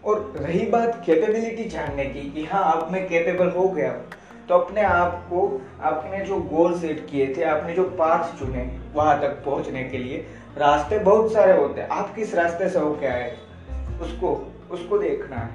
और 0.04 0.20
रही 0.36 0.66
बात 0.66 1.02
कैपेबिलिटी 1.06 1.64
जानने 1.64 2.04
की 2.04 2.20
कि 2.30 2.44
हाँ 2.44 2.62
अब 2.72 2.92
मैं 2.92 3.08
कैपेबल 3.08 3.48
हो 3.50 3.68
गया 3.68 3.92
तो 4.48 4.54
अपने 4.54 4.82
आप 4.82 5.26
को, 5.30 5.60
आपने 5.82 6.24
जो 6.24 6.36
गोल 6.42 6.78
सेट 6.80 7.06
किए 7.10 7.34
थे, 7.36 7.42
आपने 7.42 7.74
जो 7.74 7.84
पाथ 7.98 8.38
चुने 8.38 8.62
वहाँ 8.94 9.20
तक 9.20 9.44
पहुँचने 9.44 9.82
के 9.84 9.98
लिए, 9.98 10.26
रास्ते 10.58 10.98
बहुत 10.98 11.32
सारे 11.32 11.56
होते 11.56 11.80
हैं। 11.80 11.88
आप 11.88 12.14
किस 12.14 12.34
रास्ते 12.34 12.68
से 12.68 12.78
हो 12.78 12.94
क्या 12.94 13.12
है 13.12 13.36
उसको 14.02 14.34
उसको 14.70 14.98
देखना 14.98 15.36
है। 15.36 15.50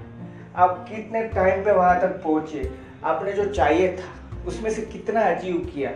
आप 0.55 0.85
कितने 0.89 1.23
टाइम 1.27 1.63
पे 1.65 1.71
वहाँ 1.71 1.99
तक 2.01 2.21
पहुँचे? 2.23 2.71
आपने 3.03 3.31
जो 3.31 3.45
चाहिए 3.45 3.95
था, 3.97 4.43
उसमें 4.47 4.69
से 4.71 4.81
कितना 4.83 5.21
अचीव 5.25 5.57
किया? 5.75 5.91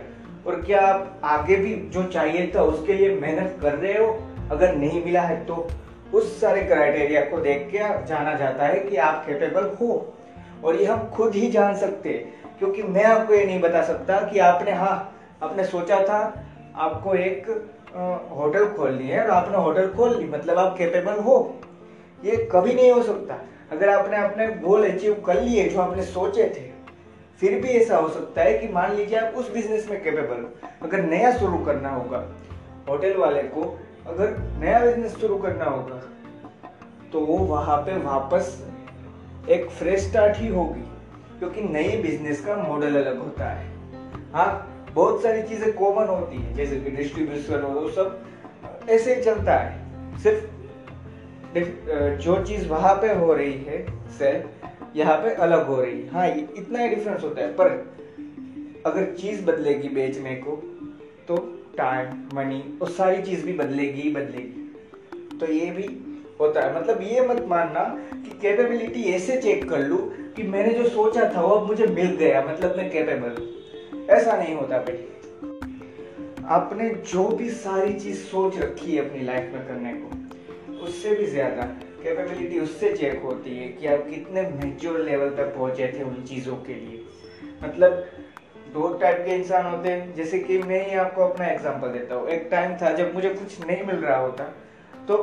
और 0.48 0.60
क्या 0.62 0.80
आप 0.82 1.20
आगे 1.24 1.56
भी 1.56 1.74
जो 1.92 2.02
चाहिए 2.04 2.50
था 2.54 2.62
उसके 2.62 2.92
लिए 2.92 3.14
मेहनत 3.16 3.58
कर 3.62 3.74
रहे 3.74 3.92
हो? 3.94 4.06
अगर 4.52 4.74
नहीं 4.74 5.04
मिला 5.04 5.20
है 5.20 5.44
तो। 5.46 5.68
उस 6.14 6.40
सारे 6.40 6.62
क्राइटेरिया 6.62 7.20
को 7.20 7.40
देख 7.40 7.68
के 7.72 7.78
जाना 8.06 8.34
जाता 8.34 8.66
है 8.66 8.78
कि 8.80 8.96
आप 8.96 9.24
कैपेबल 9.26 9.70
हो। 9.80 10.14
और 10.64 10.76
ये 10.76 10.84
हम 10.84 11.08
खुद 11.08 11.34
ही 11.34 11.50
जान 11.50 11.74
सकते 11.76 12.12
क्योंकि 12.58 12.82
मैं 12.82 13.04
आपको 13.04 13.34
ये 13.34 13.44
नहीं 13.44 13.60
बता 13.60 13.82
सकता 13.82 14.20
कि 14.28 14.38
आपने 14.38 14.72
हाँ 14.72 15.14
आपने 15.42 15.64
सोचा 15.64 16.00
था, 16.02 16.20
आपको 16.76 17.14
एक 17.14 17.48
होटल 18.32 18.64
खोलनी 18.68 19.08
है 19.08 19.22
और 19.24 19.30
आपने 19.30 19.56
होटल 19.56 19.88
खोल 19.88 20.16
ली 20.16 20.28
मतलब 20.28 20.58
आप 20.58 20.76
कैपेबल 20.78 21.20
हो। 21.20 21.36
ये 22.24 22.36
कभी 22.52 22.74
नहीं 22.74 22.90
हो 22.90 23.02
सकता। 23.02 23.34
अगर 23.72 23.88
आपने 23.88 24.16
अपने 24.16 24.46
गोल 24.60 24.88
अचीव 24.90 25.22
कर 25.26 25.40
लिए, 25.42 25.68
जो 25.68 25.80
आपने 25.80 26.02
सोचे 26.04 26.44
थे 26.46 26.66
फिर 27.40 27.60
भी 27.60 27.68
ऐसा 27.70 27.96
हो 27.96 28.08
सकता 28.08 28.42
है 28.42 28.58
कि 28.58 28.68
मान 28.68 28.94
लीजिए 28.94 29.18
आप 29.18 29.34
उस 29.34 29.52
बिज़नेस 29.52 29.88
में 29.90 30.02
कैपेबल 30.04 30.42
हो, 30.42 30.48
अगर 30.82 31.02
नया 31.04 31.32
शुरू 31.38 31.58
करना 31.64 31.90
होगा 31.90 32.24
होटल 32.88 33.16
वाले 33.16 33.42
को 33.48 33.62
अगर 34.06 34.36
नया 34.58 34.80
बिज़नेस 34.80 35.16
शुरू 35.16 35.36
करना 35.38 35.64
होगा 35.66 36.00
तो 37.12 37.20
वो 37.20 37.38
वहाँ 37.46 37.76
पे 37.78 37.96
वापस 37.98 38.56
एक 39.48 39.68
फ्रेश 39.70 40.00
स्टार्ट 40.02 40.36
ही 40.36 40.48
होगी, 40.48 40.80
क्योंकि 41.38 41.60
नई 41.62 41.96
बिज़नेस 42.02 42.44
का 42.44 42.56
मॉडल 42.58 42.96
अलग 42.96 43.18
होता 43.18 43.44
है। 43.44 43.66
हाँ 44.32 44.90
बहुत 44.94 45.22
सारी 45.22 45.42
चीज़ें 45.42 45.72
कॉमन 45.74 46.08
होती 46.08 46.36
है, 46.36 46.54
जैसे 46.54 46.76
कि 46.76 46.90
डिस्ट्रीब्यूशन 46.90 47.62
हो 47.62 47.68
वो 47.70 47.88
सब, 47.90 48.18
ऐसे 48.88 49.14
ही 49.14 49.22
चलता 49.22 49.54
है। 49.54 50.18
सिर्फ़ 50.18 50.56
जो 52.22 52.42
चीज़ 52.44 52.68
वहाँ 52.68 52.94
पे 52.94 53.12
हो 53.14 53.32
रही 53.34 53.52
है 53.64 53.84
से 54.18 54.32
यहाँ 54.98 55.16
पे 55.16 55.34
अलग 55.36 55.66
हो 55.66 55.80
रही 55.82 56.00
है। 56.00 56.08
हाँ 56.08 56.28
इतना 56.28 56.78
ही 56.78 56.88
डिफरेंस 56.88 57.22
होता 57.24 57.40
है। 57.40 57.52
पर 57.52 57.68
अगर 58.86 59.14
चीज़ 59.14 59.44
बदलेगी 59.44 59.88
बेचने 59.88 60.34
को 60.36 60.56
तो 61.28 61.36
टाइम 61.78 62.06
मनी 62.34 62.62
और 62.82 62.88
सारी 62.90 63.22
चीज़ 63.22 63.44
भी 63.46 63.52
बदलेगी 63.52 64.00
ही 64.00 64.10
बदलेगी। 64.10 65.38
तो 65.38 65.52
ये 65.52 65.70
भी 65.70 65.88
होता 66.40 66.60
है। 66.60 66.80
मतलब 66.80 67.02
ये 67.02 67.20
मत 67.20 67.44
मानना 67.48 67.84
कि 68.14 68.38
कैपेबिलिटी 68.40 69.02
ऐसे 69.04 69.40
चेक 69.42 69.68
कर 69.70 69.78
लूँ 69.78 69.98
कि 70.32 70.42
मैंने 70.42 70.74
जो 70.74 70.88
सोचा 70.88 71.32
था 71.34 71.40
वो 71.40 71.48
अब 71.48 71.66
मुझे 71.66 71.86
मिल 71.86 72.14
गया 72.16 72.42
मतलब 72.42 72.76
मैं 72.76 72.90
कैपेबल 72.90 74.10
ऐसा 74.10 74.36
नहीं 74.36 74.54
होता 74.54 74.78
भाई। 74.78 75.06
आपने 76.48 76.88
जो 77.12 77.28
भी 77.28 77.50
सारी 77.50 77.92
चीज़ 77.94 78.18
सोच 78.18 78.58
रखी 78.58 78.94
है 78.96 79.08
अपनी 79.08 79.24
लाइफ 79.24 79.52
में 79.54 79.66
करने 79.66 79.92
को, 79.94 80.84
उससे 80.84 81.14
भी 81.14 81.26
ज़्यादा। 81.26 81.62
कैपेबिलिटी 82.08 82.58
उससे 82.60 82.92
चेक 82.96 83.22
होती 83.22 83.56
है 83.56 83.66
कि 83.70 83.86
आप 83.86 84.06
कितने 84.10 84.42
मेच्योर 84.54 84.98
लेवल 85.00 85.30
तक 85.36 85.54
पहुँचे 85.56 85.86
थे 85.88 86.02
उन 86.02 86.22
चीज़ों 86.28 86.56
के 86.58 86.74
लिए। 86.74 87.02
मतलब 87.62 88.04
दो 88.74 88.88
टाइप 89.00 89.18
के 89.26 89.34
इंसान 89.34 89.66
होते 89.66 89.88
हैं, 89.88 90.14
जैसे 90.14 90.38
कि 90.38 90.58
मैं 90.60 90.84
ही 90.86 90.96
आपको 90.96 91.24
अपना 91.24 91.46
एग्जांपल 91.46 91.88
देता 91.88 92.14
हूँ। 92.14 92.28
एक 92.28 92.48
टाइम 92.50 92.76
था 92.76 92.92
जब 92.94 93.14
मुझे 93.14 93.28
कुछ 93.30 93.60
नहीं 93.60 93.84
मिल 93.86 93.96
रहा 93.96 94.16
होता 94.18 94.44
तो 95.08 95.16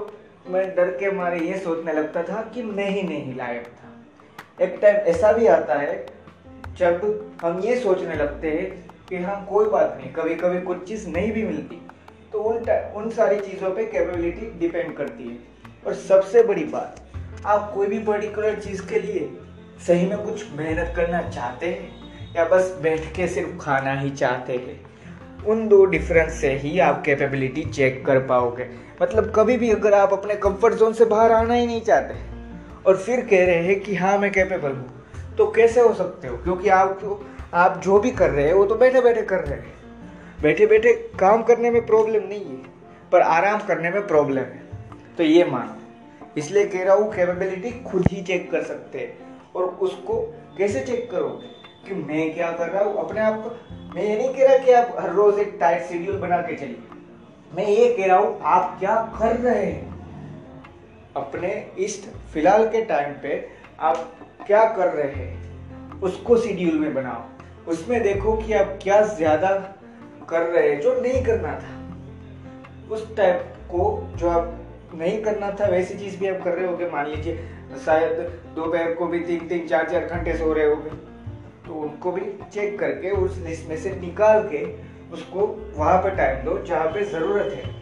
मैं 0.47 0.63
डर 0.75 0.89
के 0.97 1.11
मारे 1.11 1.39
ये 1.39 1.57
सोचने 1.59 1.93
लगता 1.93 2.23
था 2.23 2.41
कि 2.53 2.63
मैं 2.63 2.89
ही 2.89 3.01
नहीं 3.03 3.35
लायक 3.35 3.67
था। 3.73 3.91
एक 4.59 4.77
टाइम 4.81 4.95
ऐसा 5.07 5.31
भी 5.33 5.47
आता 5.49 5.75
है, 5.75 6.05
जब 6.77 7.01
हम 7.41 7.59
ये 7.59 7.79
सोचने 7.79 8.15
लगते 8.15 8.49
हैं 8.49 8.69
कि 9.09 9.17
हाँ 9.17 9.45
कोई 9.49 9.69
बात 9.69 9.97
नहीं 9.97 10.13
कभी 10.13 10.35
कभी 10.35 10.61
कुछ 10.61 10.87
चीज़ 10.87 11.07
नहीं 11.09 11.31
भी 11.31 11.43
मिलती 11.43 11.81
तो 12.33 12.39
उन 12.43 12.69
उन 12.95 13.09
सारी 13.11 13.39
चीज़ों 13.41 13.71
पे 13.75 13.85
कैपेबिलिटी 13.85 14.51
डिपेंड 14.59 14.95
करती 14.97 15.23
है। 15.23 15.54
और 15.87 15.93
सबसे 15.93 16.43
बड़ी 16.43 16.63
बात, 16.63 16.99
आप 17.45 17.71
कोई 17.73 17.87
भी 17.87 17.99
पर्टिकुलर 17.99 18.55
चीज़ 18.55 18.85
के 18.85 18.99
लिए 18.99 19.29
सही 19.87 20.05
में 20.05 20.17
कुछ 20.17 20.45
मेहनत 20.57 20.93
करना 20.95 21.21
चाहते 21.21 21.65
हैं 21.65 22.33
या 22.35 22.45
बस 22.45 22.77
बैठ 22.83 23.01
के 23.15 23.27
सिर्फ़ 23.27 23.57
खाना 23.57 23.93
ही 23.93 24.09
चाहते 24.09 24.53
हैं, 24.53 24.79
उन 25.45 25.67
दो 25.67 25.85
डिफरेंस 25.85 26.33
से 26.33 26.51
ही 26.53 26.79
आप 26.79 27.01
कैपेबिलिटी 27.05 27.63
चेक 27.63 28.05
कर 28.05 28.19
पाओगे। 28.19 28.67
मतलब 29.01 29.31
कभी 29.35 29.57
भी 29.57 29.69
अगर 29.71 29.93
आप 29.93 30.13
अपने 30.13 30.35
कंफर्ट 30.35 30.73
जोन 30.73 30.93
से 30.93 31.05
बाहर 31.05 31.31
आना 31.31 31.53
ही 31.53 31.65
नहीं 31.65 31.81
चाहते 31.81 32.15
और 32.85 32.97
फिर 32.97 33.21
कह 33.21 33.45
रहे 33.45 33.63
हैं 33.63 33.79
कि 33.79 33.95
हाँ 33.95 34.17
मैं 34.17 34.31
कैपेबल 34.31 34.71
हूँ 34.71 35.35
तो 35.37 35.47
कैसे 35.51 35.81
हो 35.81 35.93
सकते 35.93 36.27
हो? 36.27 36.37
क्योंकि 36.37 36.69
आप 36.69 37.21
आप 37.53 37.81
जो 37.83 37.99
भी 37.99 38.11
कर 38.11 38.29
रहे 38.29 38.45
हैं, 38.45 38.53
वो 38.53 38.65
तो 38.65 38.75
बैठे 38.75 39.01
बैठे 39.01 39.21
कर 39.21 39.39
रहे 39.39 39.59
हैं। 39.59 39.73
बैठे 40.41 40.65
बैठे 40.65 40.93
काम 41.19 41.43
करने 41.43 41.71
में 41.71 41.85
प्रॉब्लम 41.85 42.27
नहीं 42.29 42.45
है, 42.45 42.61
पर 43.11 43.21
आराम 43.21 43.59
करने 43.59 43.89
में 43.89 44.07
प्रॉब्लम 44.07 44.37
है। 44.37 44.64
तो 45.17 45.23
ये 45.23 45.45
मानो। 45.45 45.75
इसलिए 46.37 46.65
कह 46.65 46.83
रहा 46.83 46.95
हूँ 46.95 47.13
कैपेबिलिटी 47.13 47.71
खुद 47.71 48.07
ही 48.11 48.21
चेक 48.23 48.51
कर 48.51 48.63
सकते 48.63 48.99
हैं। 48.99 49.17
और 49.55 49.63
उसको 49.63 50.13
कैसे 50.57 50.79
चेक 50.79 51.11
करोगे? 51.11 51.47
कि 51.87 51.93
मैं 51.93 52.33
क्या 52.33 52.51
कर 52.51 52.69
रहा 52.69 52.83
हूँ? 52.83 52.97
अपने 52.97 53.21
आप 53.21 53.43
को 53.43 53.49
मैं 53.95 54.03
ये 54.03 54.17
नहीं 54.17 54.29
कह 54.29 54.47
रहा 54.47 54.57
कि 54.57 54.71
आप 54.71 54.95
हर 54.99 55.11
रोज 55.11 55.39
एक 55.39 55.57
टाइट 55.59 55.83
शेड्यूल 55.83 56.17
बना 56.17 56.37
के 56.37 56.55
चलिए। 56.55 56.77
मैं 57.55 57.67
ये 57.67 57.93
कह 57.93 58.05
रहा 58.05 58.17
हूँ, 58.17 58.39
आप 58.41 58.79
क्या 58.79 58.95
कर 59.19 59.35
रहे 59.35 59.65
हैं? 59.65 59.95
अपने 61.15 61.71
इस 61.79 62.09
फ़िलहाल 62.33 62.67
के 62.69 62.81
टाइम 62.85 63.13
पे 63.13 63.49
आप 63.79 64.17
क्या 64.47 64.63
कर 64.63 64.87
रहे 64.87 65.11
हैं? 65.11 66.01
उसको 66.01 66.37
शेड्यूल 66.37 66.73
में 66.73 66.93
बनाओ। 66.93 67.23
उसमें 67.71 68.03
देखो 68.03 68.37
कि 68.37 68.53
आप 68.53 68.79
क्या 68.83 69.01
ज़्यादा 69.01 69.49
कर 70.29 70.41
रहे 70.41 70.69
हैं, 70.69 70.81
जो 70.81 71.01
नहीं 71.01 71.23
करना 71.25 71.59
था। 71.59 72.93
उस 72.93 73.15
टाइप 73.17 73.53
को 73.71 74.09
जो 74.15 74.29
आप 74.29 74.64
नहीं 74.95 75.23
करना 75.23 75.51
था, 75.51 75.67
वैसी 75.67 75.93
चीज़ 75.93 76.19
भी 76.19 76.27
आप 76.27 76.43
कर 76.43 76.53
रहे 76.53 76.67
होगे। 76.67 76.89
मान 76.89 77.07
लीजिए, 77.07 77.49
शायद 77.85 78.11
दोपहर 78.55 78.93
को 78.93 79.07
भी 79.07 79.19
तीन 79.19 79.47
तीन 79.47 79.67
चार 79.67 79.89
चार 79.89 80.05
घंटे 80.05 80.37
सो 80.37 80.53
रहे 80.53 80.65
होगे। 80.65 80.89
तो 81.67 81.73
उनको 81.73 82.11
भी 82.11 82.21
चेक 82.53 82.79
करके, 82.79 83.11
उस 83.11 83.37
लिस्ट 83.37 83.69
में 83.69 83.77
से 83.77 83.89
निकाल 83.89 84.49
के, 84.51 84.65
उसको 85.13 85.71
वहाँ 85.75 86.03
पर 86.03 86.15
टाइम 86.15 86.45
दो, 86.45 86.65
जहाँ 86.65 86.87
पे 86.87 87.05
ज़रूरत 87.05 87.53
है। 87.53 87.75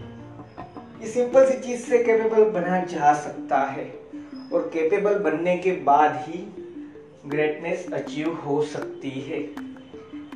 ये 1.01 1.07
सिंपल 1.07 1.45
सी 1.45 1.59
चीज़ 1.59 1.81
से 1.81 2.03
कैपेबल 2.03 2.43
बना 2.49 2.79
जा 2.79 3.13
सकता 3.13 3.59
है। 3.59 4.03
और 4.53 4.71
कैपेबल 4.73 5.15
बनने 5.15 5.57
के 5.57 5.71
बाद 5.71 6.15
ही 6.15 6.53
ग्रेटनेस 7.25 7.93
अचीव 7.93 8.33
हो 8.33 8.63
सकती 8.63 9.09
है। 9.09 9.39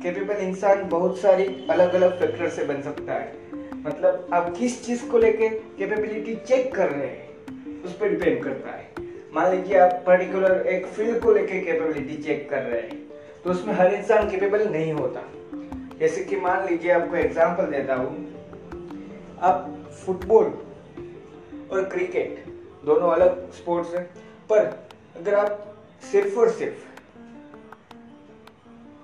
कैपेबल 0.02 0.34
इंसान 0.34 0.88
बहुत 0.88 1.18
सारी 1.18 1.66
अलग 1.70 1.94
अलग 1.94 2.18
फैक्टर 2.18 2.48
से 2.48 2.64
बन 2.64 2.82
सकता 2.82 3.12
है। 3.12 3.47
मतलब 3.88 4.28
आप 4.32 4.54
किस 4.58 4.84
चीज़ 4.86 5.04
को 5.10 5.18
लेके 5.18 5.48
कैपेबिलिटी 5.48 6.34
चेक 6.46 6.74
कर 6.74 6.88
रहे 6.88 7.06
हैं, 7.06 7.82
उस 7.84 7.96
पर 7.98 8.08
डिपेंड 8.08 8.42
करता 8.44 8.70
है। 8.70 8.86
मान 9.34 9.50
लीजिए 9.50 9.78
आप 9.78 10.02
पर्टिकुलर 10.06 10.66
एक 10.66 10.86
फ़ील्ड 10.86 11.20
को 11.22 11.32
लेके 11.32 11.60
कैपेबिलिटी 11.60 12.22
चेक 12.22 12.48
कर 12.50 12.62
रहे 12.62 12.80
हैं 12.80 13.06
तो 13.44 13.50
उसमें 13.50 13.72
हर 13.74 13.94
इंसान 13.94 14.30
कैपेबल 14.30 14.68
नहीं 14.68 14.92
होता। 14.92 15.22
जैसे 15.98 16.24
कि 16.24 16.36
मान 16.36 16.66
लीजिए 16.68 16.90
आपको 16.92 17.16
एग्जांपल 17.16 17.66
देता 17.66 17.94
हूँ। 17.94 18.26
आप 19.40 19.88
फुटबॉल 19.96 20.44
और 21.72 21.88
क्रिकेट 21.92 22.44
दोनों 22.84 23.10
अलग 23.10 23.50
स्पोर्ट्स 23.52 23.94
हैं, 23.94 24.04
पर 24.50 24.64
अगर 25.16 25.34
आप 25.34 25.64
सिर्फ़ 26.02 26.38
और 26.38 26.50
सिर्फ़ 26.50 26.86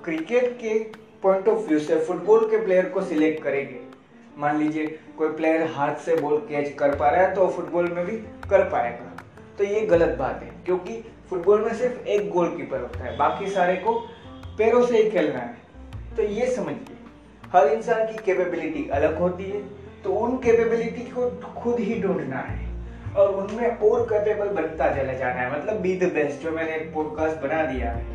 क्रिकेट 0.04 0.52
के 0.60 0.78
पॉइंट 1.22 1.48
ऑफ़ 1.48 1.66
व्यू 1.68 1.78
से 1.80 1.98
फुटबॉल 2.00 2.48
के 2.50 2.64
प्लेयर 2.64 2.88
को 2.88 3.02
सिलेक्ट 3.02 3.42
करेंगे 3.42 3.80
मान 4.38 4.58
लीजिए 4.58 4.86
कोई 5.18 5.28
प्लेयर 5.30 5.62
हाथ 5.72 5.94
से 5.96 6.16
बॉल 6.16 6.36
कैच 6.48 6.74
कर 6.78 6.94
पा 6.96 7.08
रहा 7.08 7.22
है 7.22 7.34
तो 7.34 7.46
फुटबॉल 7.48 7.90
में 7.90 8.04
भी 8.06 8.16
कर 8.50 8.64
पाएगा। 8.70 9.10
तो 9.58 9.64
ये 9.64 9.80
गलत 9.86 10.16
बात 10.18 10.40
है, 10.42 10.50
क्योंकि 10.64 11.02
फुटबॉल 11.30 11.64
में 11.64 11.74
सिर्फ़ 11.74 12.06
एक 12.06 12.30
गोलकीपर 12.30 12.80
होता 12.80 13.04
है, 13.04 13.16
बाकी 13.16 13.50
सारे 13.50 13.76
को 13.76 13.92
पैरों 14.58 14.84
से 14.86 14.96
ही 14.96 15.10
खेलना 15.10 15.38
है। 15.38 16.16
तो 16.16 16.22
ये 16.22 16.46
समझिए, 16.46 16.96
हर 17.52 17.68
इंसान 17.68 18.06
की 18.06 18.24
कैपेबिलिटी 18.24 18.88
अलग 18.90 19.18
होती 19.18 19.44
है 19.44 19.62
तो 20.04 20.14
उन 20.14 20.36
कैपेबिलिटी 20.38 21.02
को 21.10 21.28
खुद 21.54 21.78
ही 21.80 22.00
ढूंढना 22.02 22.38
है, 22.38 22.68
और 23.14 23.34
उनमें 23.34 23.68
और 23.68 24.02
कैपेबल 24.06 24.48
बनता 24.54 24.90
चला 24.96 25.12
जाना 25.12 25.40
है। 25.40 25.50
मतलब 25.52 25.80
बी 25.80 25.94
द 25.96 26.12
बेस्ट 26.14 26.42
जो 26.42 26.50
मैंने 26.50 26.74
एक 26.74 26.92
पॉडकास्ट 26.94 27.40
बना 27.42 27.62
दिया 27.66 27.90
है, 27.90 28.12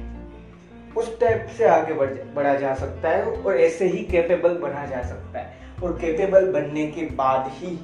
उस 0.98 1.20
टाइप 1.20 1.48
से 1.58 1.66
आगे 1.68 1.94
बढ़ 1.94 2.14
बढ़ा 2.36 2.54
जा 2.56 2.74
सकता 2.76 3.10
है, 3.10 3.24
और 3.24 3.58
ऐसे 3.58 3.86
ही 3.88 4.04
कैपेबल 4.06 4.58
बना 4.60 4.86
जा 4.86 5.02
सकता 5.04 5.40
है। 5.40 5.58
और 5.84 5.98
कैपेबल 6.02 6.52
बनने 6.52 6.88
के 6.88 7.02
बाद 7.02 7.46
ही 7.48 7.80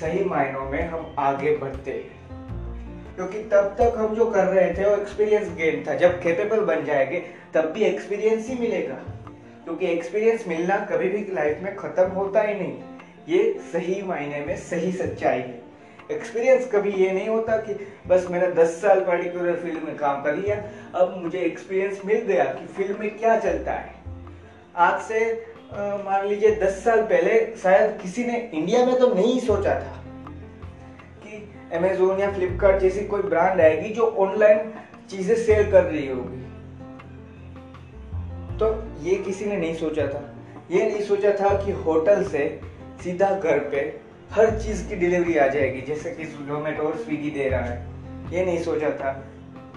सही 0.00 0.24
मायनों 0.24 0.70
में 0.70 0.88
हम 0.88 1.16
आगे 1.18 1.56
बढ़ते 1.56 1.90
हैं। 1.90 2.20
क्योंकि 3.14 3.38
तब 3.38 3.76
तक 3.80 3.94
हम 3.96 4.14
जो 4.14 4.30
कर 4.30 4.44
रहे 4.44 4.74
थे, 4.74 4.90
वो 4.90 4.96
एक्सपीरियंस 4.96 5.48
गेन 5.48 5.84
था। 5.88 5.94
जब 5.94 6.22
कैपेबल 6.22 6.60
बन 6.60 6.84
जाएँगे, 6.84 7.22
तब 7.54 7.64
भी 7.64 7.82
एक्सपीरियंस 7.82 8.48
ही 8.48 8.58
मिलेगा। 8.58 8.94
क्योंकि 9.64 9.86
एक्सपीरियंस 9.86 10.44
मिलना 10.48 10.76
कभी 10.76 11.08
भी 11.08 11.34
लाइफ 11.34 11.58
में 11.62 11.76
खत्म 11.76 12.10
होता 12.10 12.40
ही 12.40 12.54
नहीं। 12.54 12.82
ये 13.28 13.58
सही 13.72 14.02
मायने 14.02 14.40
में 14.40 14.56
सही 14.56 14.92
सच्चाई 14.92 15.38
है। 15.38 15.62
एक्सपीरियंस 16.10 16.72
कभी 16.72 16.90
ये 16.90 17.12
नहीं 17.12 17.28
होता 17.28 17.56
कि 17.56 17.86
बस 18.06 18.26
मैंने 18.30 18.52
10 18.54 18.82
साल 18.82 19.00
पर्टिकुलर 19.00 19.56
फ़ील्ड 19.56 19.82
में 19.82 19.96
काम 19.96 20.22
कर 20.22 20.34
लिया, 20.34 20.64
अब 20.94 21.20
मुझे 21.22 21.38
एक्सपीरियंस 21.38 22.02
मिल 22.04 22.18
गया 22.18 22.44
कि 22.44 22.66
फ़ील्ड 22.66 22.98
में 22.98 23.18
क्या 23.18 23.40
चलता 23.40 23.72
है। 23.72 23.94
आज 24.76 25.00
से 25.00 25.49
मान 25.72 26.26
लीजिए 26.26 26.54
दस 26.56 26.82
साल 26.84 27.02
पहले 27.02 27.34
शायद 27.56 27.98
किसी 28.02 28.24
ने 28.24 28.38
इंडिया 28.54 28.84
में 28.86 28.98
तो 28.98 29.14
नहीं 29.14 29.38
सोचा 29.40 29.74
था 29.74 30.02
कि 31.24 31.36
अमेजोन 31.72 32.20
या 32.20 32.30
फ्लिपकार्ट 32.32 32.80
जैसी 32.82 33.04
कोई 33.04 33.22
ब्रांड 33.22 33.60
आएगी 33.60 33.88
जो 33.94 34.06
ऑनलाइन 34.18 34.72
चीज़ें 35.10 35.34
सेल 35.36 35.70
कर 35.70 35.84
रही 35.84 36.06
होगी। 36.08 36.40
तो 38.58 38.72
ये 39.02 39.14
किसी 39.16 39.44
ने 39.44 39.56
नहीं 39.56 39.74
सोचा 39.74 40.06
था। 40.06 40.22
ये 40.70 40.90
नहीं 40.90 41.02
सोचा 41.02 41.32
था 41.32 41.54
कि 41.64 41.72
होटल 41.72 42.24
से 42.24 42.60
सीधा 43.04 43.30
घर 43.30 43.58
पे 43.58 43.80
हर 44.32 44.58
चीज़ 44.60 44.88
की 44.88 44.96
डिलीवरी 44.96 45.36
आ 45.36 45.46
जाएगी, 45.46 45.80
जैसे 45.80 46.10
कि 46.10 46.24
जोमेटो 46.24 46.82
और 46.82 46.96
स्विगी 46.96 47.30
दे 47.30 47.48
रहा 47.48 47.60
है। 47.60 48.34
ये 48.34 48.44
नहीं 48.44 48.62
सोचा 48.62 48.90
था। 48.90 49.10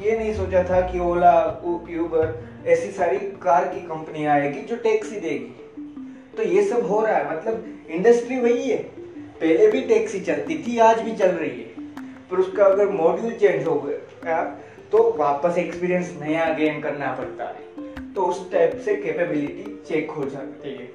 ये 0.01 0.17
नहीं 0.17 0.33
सोचा 0.33 0.63
था 0.63 0.81
कि 0.81 0.99
ओला 0.99 1.33
यूबर 1.89 2.33
ऐसी 2.67 2.91
सारी 2.91 3.17
कार 3.17 3.67
की 3.67 3.81
कंपनी 3.87 4.25
आएगी 4.25 4.61
जो 4.61 4.75
टैक्सी 4.75 5.19
देगी। 5.19 5.59
तो 6.37 6.43
ये 6.43 6.63
सब 6.63 6.85
हो 6.87 6.99
रहा 7.01 7.15
है। 7.15 7.31
मतलब 7.31 7.65
इंडस्ट्री 7.89 8.39
वही 8.39 8.69
है। 8.69 8.77
पहले 8.77 9.67
भी 9.67 9.81
टैक्सी 9.83 10.19
चलती 10.21 10.57
थी 10.57 10.77
आज 10.79 11.01
भी 11.01 11.15
चल 11.15 11.31
रही 11.31 11.49
है। 11.49 11.91
पर 12.31 12.39
उसका 12.39 12.65
अगर 12.65 12.89
मॉड्यूल 12.91 13.33
चेंज 13.33 13.67
हो 13.67 13.75
गया 13.79 14.43
तो 14.91 14.99
वापस 15.17 15.57
एक्सपीरियंस 15.57 16.13
नया 16.21 16.45
गेन 16.53 16.81
करना 16.81 17.11
पड़ता 17.15 17.43
है। 17.45 18.13
तो 18.13 18.25
उस 18.25 18.51
टाइप 18.51 18.81
से 18.85 18.95
कैपेबिलिटी 18.95 19.79
चेक 19.87 20.11
हो 20.11 20.29
सकती 20.29 20.69
है। 20.69 20.89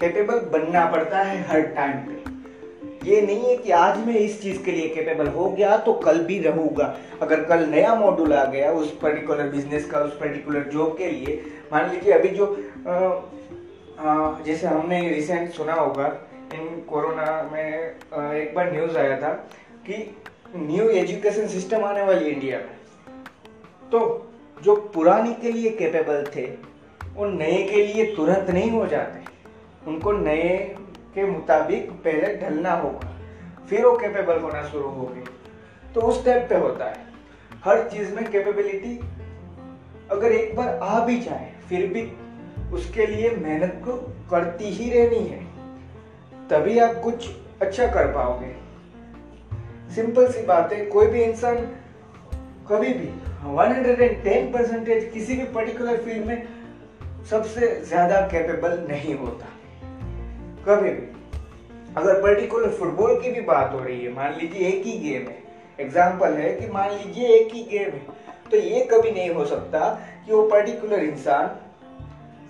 कैपेबल 0.00 0.38
बनना 0.52 0.84
पड़ता 0.86 1.18
है 1.18 1.42
हर 1.48 1.60
टाइम 1.74 1.98
पे। 1.98 3.10
ये 3.10 3.20
नहीं 3.22 3.44
है 3.44 3.56
कि 3.56 3.70
आज 3.70 3.98
मैं 4.06 4.14
इस 4.14 4.40
चीज़ 4.42 4.62
के 4.64 4.70
लिए 4.70 4.88
कैपेबल 4.88 5.28
हो 5.28 5.48
गया 5.50 5.76
तो 5.76 5.92
कल 6.00 6.18
भी 6.24 6.38
रहूँगा। 6.38 6.96
अगर 7.22 7.44
कल 7.44 7.64
नया 7.66 7.94
मॉड्यूल 7.94 8.32
आ 8.32 8.44
गया 8.44 8.72
उस 8.72 8.90
पर्टिकुलर 8.98 9.48
बिज़नेस 9.48 9.86
का 9.86 10.00
उस 10.00 10.18
पर्टिकुलर 10.18 10.68
जॉब 10.72 10.96
के 10.98 11.10
लिए 11.10 11.40
मान 11.72 11.90
लीजिए 11.90 12.12
अभी 12.12 12.28
जो 12.28 12.46
आ, 12.86 13.08
जैसे 14.44 14.66
हमने 14.66 15.00
रिसेंट 15.08 15.50
सुना 15.52 15.74
होगा, 15.74 16.06
इन 16.54 16.80
कोरोना 16.88 17.26
में 17.52 17.68
एक 18.34 18.54
बार 18.54 18.72
न्यूज़ 18.72 18.96
आया 18.98 19.20
था 19.20 19.32
कि 19.86 19.94
न्यू 20.56 20.88
एजुकेशन 20.90 21.46
सिस्टम 21.48 21.84
आने 21.84 22.02
वाली 22.02 22.30
इंडिया 22.30 22.58
में। 22.58 22.76
तो 23.92 24.00
जो 24.62 24.74
पुरानी 24.94 25.34
के 25.34 25.52
लिए 25.52 25.70
कैपेबल 25.70 26.24
थे, 26.36 26.46
वो 27.14 27.26
नए 27.26 27.62
के 27.62 27.86
लिए 27.86 28.04
तुरंत 28.16 28.50
नहीं 28.50 28.70
हो 28.70 28.86
जाते। 28.86 29.20
उनको 29.86 30.12
नए 30.12 30.58
के 31.14 31.24
मुताबिक 31.26 31.90
पहले 32.04 32.34
ढलना 32.38 32.72
होगा, 32.74 33.08
फिर 33.68 33.84
वो 33.86 33.96
कैपेबल 33.98 34.38
होना 34.38 34.62
शुरू 34.68 34.88
होगी 34.90 35.24
तो 35.94 36.00
उस 36.00 36.24
टाइप 36.24 36.46
पे 36.48 36.56
होता 36.56 36.84
है। 36.84 37.04
हर 37.64 37.88
चीज़ 37.88 38.14
में 38.14 38.30
कैपेबिलिटी 38.30 38.98
अगर 40.10 40.32
एक 40.32 40.54
बार 40.56 40.78
आ 40.82 41.04
भी 41.06 41.18
जाए, 41.20 41.52
फिर 41.68 41.86
भी 41.86 42.02
उसके 42.72 43.06
लिए 43.06 43.30
मेहनत 43.36 43.80
को 43.84 43.92
करती 44.30 44.70
ही 44.70 44.90
रहनी 44.90 45.26
है। 45.26 45.40
तभी 46.48 46.78
आप 46.78 47.00
कुछ 47.04 47.28
अच्छा 47.62 47.86
कर 47.86 48.12
पाओगे। 48.12 48.54
सिंपल 49.94 50.26
सी 50.32 50.42
बात 50.42 50.72
है, 50.72 50.84
कोई 50.86 51.06
भी 51.06 51.22
इंसान 51.22 51.56
कभी 52.68 52.92
भी 52.94 53.08
110 53.50 54.52
परसेंटेज 54.52 55.10
किसी 55.12 55.36
भी 55.36 55.44
पर्टिकुलर 55.54 55.96
फ़ील्ड 55.96 56.26
में 56.26 56.46
सबसे 57.30 57.68
ज़्यादा 57.80 58.20
कैपेबल 58.28 58.78
नहीं 58.88 59.14
होता। 59.14 59.46
कभी 60.66 60.90
भी। 60.90 61.06
अगर 61.96 62.20
पर्टिकुलर 62.22 62.68
फुटबॉल 62.70 63.20
की 63.20 63.30
भी 63.30 63.40
बात 63.42 63.72
हो 63.72 63.80
रही 63.80 64.04
है, 64.04 64.12
मान 64.12 64.38
लीजिए 64.38 64.68
एक 64.68 64.84
ही 64.86 64.98
गेम 64.98 65.28
है। 65.28 65.38
एग्ज़ाम्पल 65.80 66.32
है 66.34 66.52
कि 66.54 66.66
मान 66.66 66.90
लीजिए 66.90 67.28
एक 67.28 67.54
ही 67.54 67.62
गेम 67.70 67.90
है 67.90 68.20
तो 68.50 68.56
ये 68.58 68.84
कभी 68.84 69.10
नहीं 69.10 69.30
हो 69.30 69.44
सकता 69.44 69.88
कि 70.26 70.32
वो 70.32 70.42
पर्टिकुलर 70.48 71.02
इंसान 71.02 71.46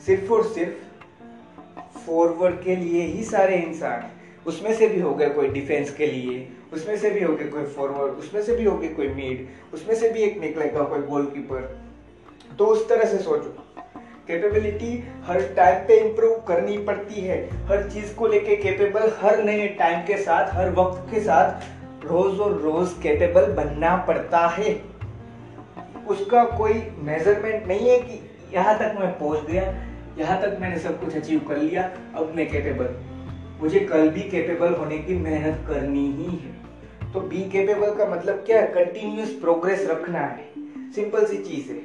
सिर्फ़ 0.06 0.32
और 0.32 0.44
सिर्फ़ 0.44 1.98
फॉरवर्ड 1.98 2.62
के 2.62 2.76
लिए 2.76 3.02
ही 3.02 3.24
सारे 3.24 3.56
इंसान 3.56 4.10
उसमें 4.46 4.74
से 4.74 4.86
भी 4.88 5.00
हो 5.00 5.14
गए 5.14 5.28
कोई 5.30 5.48
डिफेंस 5.48 5.94
के 5.94 6.06
लिए, 6.06 6.48
उसमें 6.72 6.96
से 6.98 7.10
भी 7.10 7.20
हो 7.20 7.34
गए 7.34 7.44
कोई 7.48 7.64
फॉरवर्ड 7.64 8.12
उसमें 8.12 8.42
से 8.42 8.56
भी 8.56 8.64
हो 8.64 8.76
गए 8.78 8.88
कोई 8.88 9.08
मिड 9.08 9.74
उसमें 9.74 9.94
से 9.94 10.08
भी 10.10 10.22
एक 10.22 10.40
निकलेगा 10.40 10.82
कोई 10.84 11.02
गोलकीपर 11.02 11.60
तो 12.58 12.66
उस 12.66 12.88
तरह 12.88 13.04
से 13.04 13.18
सोचो। 13.18 13.54
कैपेबिलिटी 14.28 14.92
हर 15.24 15.42
टाइम 15.56 15.86
पे 15.86 15.98
इम्प्रूव 15.98 16.34
करनी 16.48 16.76
पड़ती 16.78 17.20
है। 17.20 17.38
हर 17.68 17.88
चीज़ 17.90 18.14
को 18.14 18.26
लेके 18.26 18.56
कैपेबल 18.56 19.12
हर 19.20 19.42
नए 19.44 19.68
टाइम 19.68 20.02
के 20.06 20.16
साथ, 20.16 20.52
हर 20.54 20.70
वक्त 20.70 21.10
के 21.10 21.20
साथ 21.20 22.04
रोज 22.06 22.40
और 22.40 22.58
रोज 22.60 22.92
कैपेबल 23.02 23.52
बनना 23.54 23.96
पड़ता 24.08 24.46
है। 24.48 24.74
उसका 26.08 26.44
कोई 26.58 26.74
मेज़रमेंट 26.98 27.66
नहीं 27.68 27.88
है 27.88 27.98
कि 27.98 28.20
यहाँ 28.54 28.78
तक 28.78 29.00
मैं 29.00 29.18
पहुँच 29.18 29.46
गया 29.46 29.62
यहाँ 30.18 30.40
तक 30.42 30.56
मैंने 30.60 30.78
सब 30.78 31.00
कुछ 31.00 31.16
अचीव 31.16 31.40
कर 31.48 31.56
लिया, 31.56 31.82
अब 32.16 32.32
मैं 32.36 32.50
कैपेबल 32.50 32.94
मुझे 33.62 33.80
कल 33.80 34.08
भी 34.10 34.20
कैपेबल 34.20 34.74
होने 34.74 34.98
की 34.98 35.14
मेहनत 35.14 35.64
करनी 35.68 36.06
ही 36.12 36.36
है। 36.36 37.12
तो 37.12 37.20
बी 37.20 37.42
कैपेबल 37.50 37.94
का 37.94 38.06
मतलब 38.06 38.42
क्या 38.46 38.60
है? 38.60 38.66
कंटिन्यूस 38.66 39.30
प्रोग्रेस 39.40 39.86
रखना 39.86 40.18
है। 40.18 40.46
सिंपल 40.94 41.26
सी 41.26 41.36
चीज़ 41.38 41.70
है। 41.70 41.80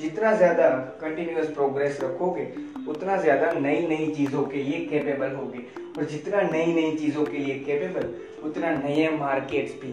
जितना 0.00 0.32
ज़्यादा 0.34 0.68
कंटिन्यूस 1.00 1.46
प्रोग्रेस 1.46 1.98
रखोगे, 2.02 2.46
उतना 2.88 3.16
ज़्यादा 3.16 3.50
नई 3.52 3.86
नई 3.88 4.10
चीज़ों 4.16 4.42
के 4.44 4.62
लिए 4.62 4.86
कैपेबल 4.86 5.34
होगे। 5.34 5.58
और 5.98 6.04
जितना 6.04 6.40
नई 6.42 6.72
नई 6.74 6.96
चीज़ों 6.96 7.24
के 7.24 7.38
लिए 7.38 7.58
कैपेबल 7.58 8.08
उतना 8.48 8.70
नए 8.76 9.08
मार्केट्स 9.18 9.74
भी 9.82 9.92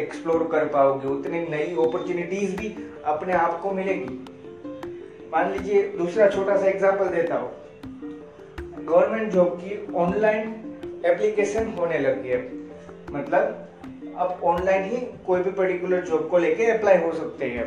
एक्सप्लोर 0.00 0.48
कर 0.52 0.68
पाओगे। 0.68 1.08
उतनी 1.08 1.40
नई 1.40 1.74
अपॉर्चुनिटीज़ 1.78 2.56
भी 2.56 2.74
अपने 3.04 3.32
आप 3.32 3.60
को 3.60 3.70
मिलेगी। 3.70 4.18
मान 5.34 5.50
लीजिए, 5.52 5.82
दूसरा 5.98 6.28
छोटा 6.30 6.56
सा 6.56 6.66
एग्ज़ाम्पल 6.66 7.06
देता 7.10 7.36
हूँ। 7.36 8.84
गवर्नमेंट 8.84 9.32
जॉब 9.32 9.56
की 9.62 9.94
ऑनलाइन 9.96 11.02
एप्लीकेशन 11.06 11.72
होने 11.78 11.98
लगी 11.98 12.28
है। 12.28 12.38
मतलब 13.12 14.14
अब 14.18 14.40
ऑनलाइन 14.44 14.84
ही 14.90 15.00
कोई 15.26 15.42
भी 15.42 15.50
पर्टिकुलर 15.50 16.04
जॉब 16.06 16.28
को 16.30 16.38
लेके 16.38 16.70
अप्लाई 16.72 16.98
हो 16.98 17.12
सकते 17.12 17.48
हैं। 17.50 17.66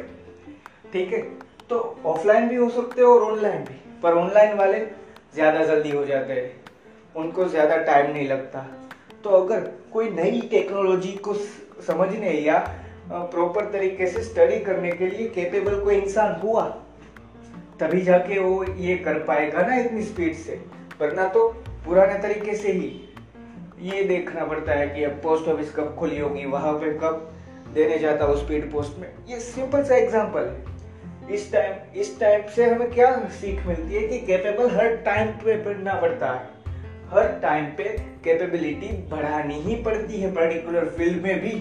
ठीक 0.94 1.14
है? 1.14 1.22
तो 1.70 1.80
ऑफलाइन 2.06 2.48
भी 2.50 2.56
हो 2.56 2.70
सकते 2.70 3.02
हैं 3.02 3.08
और 3.08 3.32
ऑनलाइन 3.32 3.64
भी, 3.64 3.76
पर 4.04 4.14
ऑनलाइन 4.14 4.58
वाले 4.58 4.80
ज़्यादा 5.36 5.66
जल्दी 5.66 5.92
हो 5.92 6.06
जाते 6.06 6.34
हैं। 6.34 6.50
उनको 7.16 7.46
ज़्यादा 7.50 7.78
टाइम 7.84 8.12
नहीं 8.14 8.28
लगता। 8.28 8.66
तो 9.24 9.30
अगर 9.44 9.72
कोई 9.94 10.10
नई 10.14 10.42
टेक्नोलॉजी 10.52 11.16
को 11.20 11.34
समझने 11.88 12.32
या 12.32 12.58
प्रॉपर 13.12 13.72
तरीके 13.72 14.08
से 14.08 14.24
स्टडी 14.24 14.60
करने 14.64 14.92
के 14.92 15.08
लिए 15.08 15.30
कैपेबल 15.30 15.80
कोई 15.80 15.96
इंसान 15.96 16.40
हुआ 16.42 16.66
तभी 17.80 18.02
जाके 18.02 18.40
वो 18.40 18.64
ये 18.64 18.96
कर 18.98 19.20
पाएगा 19.24 19.62
ना 19.62 19.76
इतनी 19.76 20.04
स्पीड 20.04 20.36
से। 20.36 20.60
वरना 21.02 21.28
तो 21.28 21.48
पुराने 21.86 22.20
तरीके 22.20 22.56
से 22.56 22.72
ही 22.72 22.90
ये 23.82 24.04
देखना 24.04 24.46
पड़ता 24.46 24.74
है 24.74 24.88
कि 24.88 25.04
अब 25.04 25.20
पोस्ट 25.24 25.48
ऑफ़िस 25.48 25.74
कब 25.76 25.96
खुली 26.00 26.20
होगी, 26.20 26.46
वहाँ 26.46 26.74
पे 26.74 26.92
कब 26.94 27.34
देने 27.74 27.98
जाता 28.00 28.26
हूँ 28.26 28.38
स्पीड 28.38 28.72
पोस्ट 28.72 29.00
में। 29.00 29.08
ये 29.30 29.40
सिंपल 29.40 29.84
सा 29.84 29.96
एग्जांपल 29.96 30.46
है। 30.46 31.36
इस 31.36 31.52
टाइम 31.52 32.00
इस 32.00 32.20
टाइम 32.20 32.48
से 32.56 32.70
हमें 32.70 32.92
क्या 32.92 33.12
सीख 33.40 33.66
मिलती 33.68 33.96
है 33.96 34.08
कि 34.08 34.20
कैपेबल 34.20 34.70
हर 34.72 34.96
टाइम 35.06 35.28
पे 35.44 35.58
बढ़ना 35.64 35.94
पड़ता 35.94 36.32
है। 36.32 36.56
हर 37.10 37.28
टाइम 37.42 37.66
पे 37.66 37.84
कैपेबिलिटी 38.24 38.88
बढ़ानी 39.10 39.60
ही 39.62 39.76
पड़ती 39.84 40.22
है 40.22 40.32
पर्टिकुलर 40.32 40.86
फ़ील्ड 40.88 41.24
में 41.24 41.40
भी। 41.42 41.52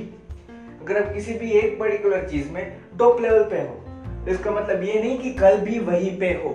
अगर 0.83 1.02
आप 1.02 1.12
किसी 1.14 1.35
भी 1.35 1.50
एक 1.52 1.79
पर्टिकुलर 1.81 2.29
चीज़ 2.29 2.50
में 2.52 2.76
टॉप 2.98 3.20
लेवल 3.20 3.42
पे 3.42 3.61
हो 3.61 3.83
तो 4.27 4.33
इसका 4.33 4.51
मतलब 4.51 4.83
ये 4.83 5.01
नहीं 5.01 5.19
कि 5.19 5.31
कल 5.35 5.59
भी 5.59 5.79
वहीं 5.81 6.19
पे 6.21 6.29
हो। 6.35 6.51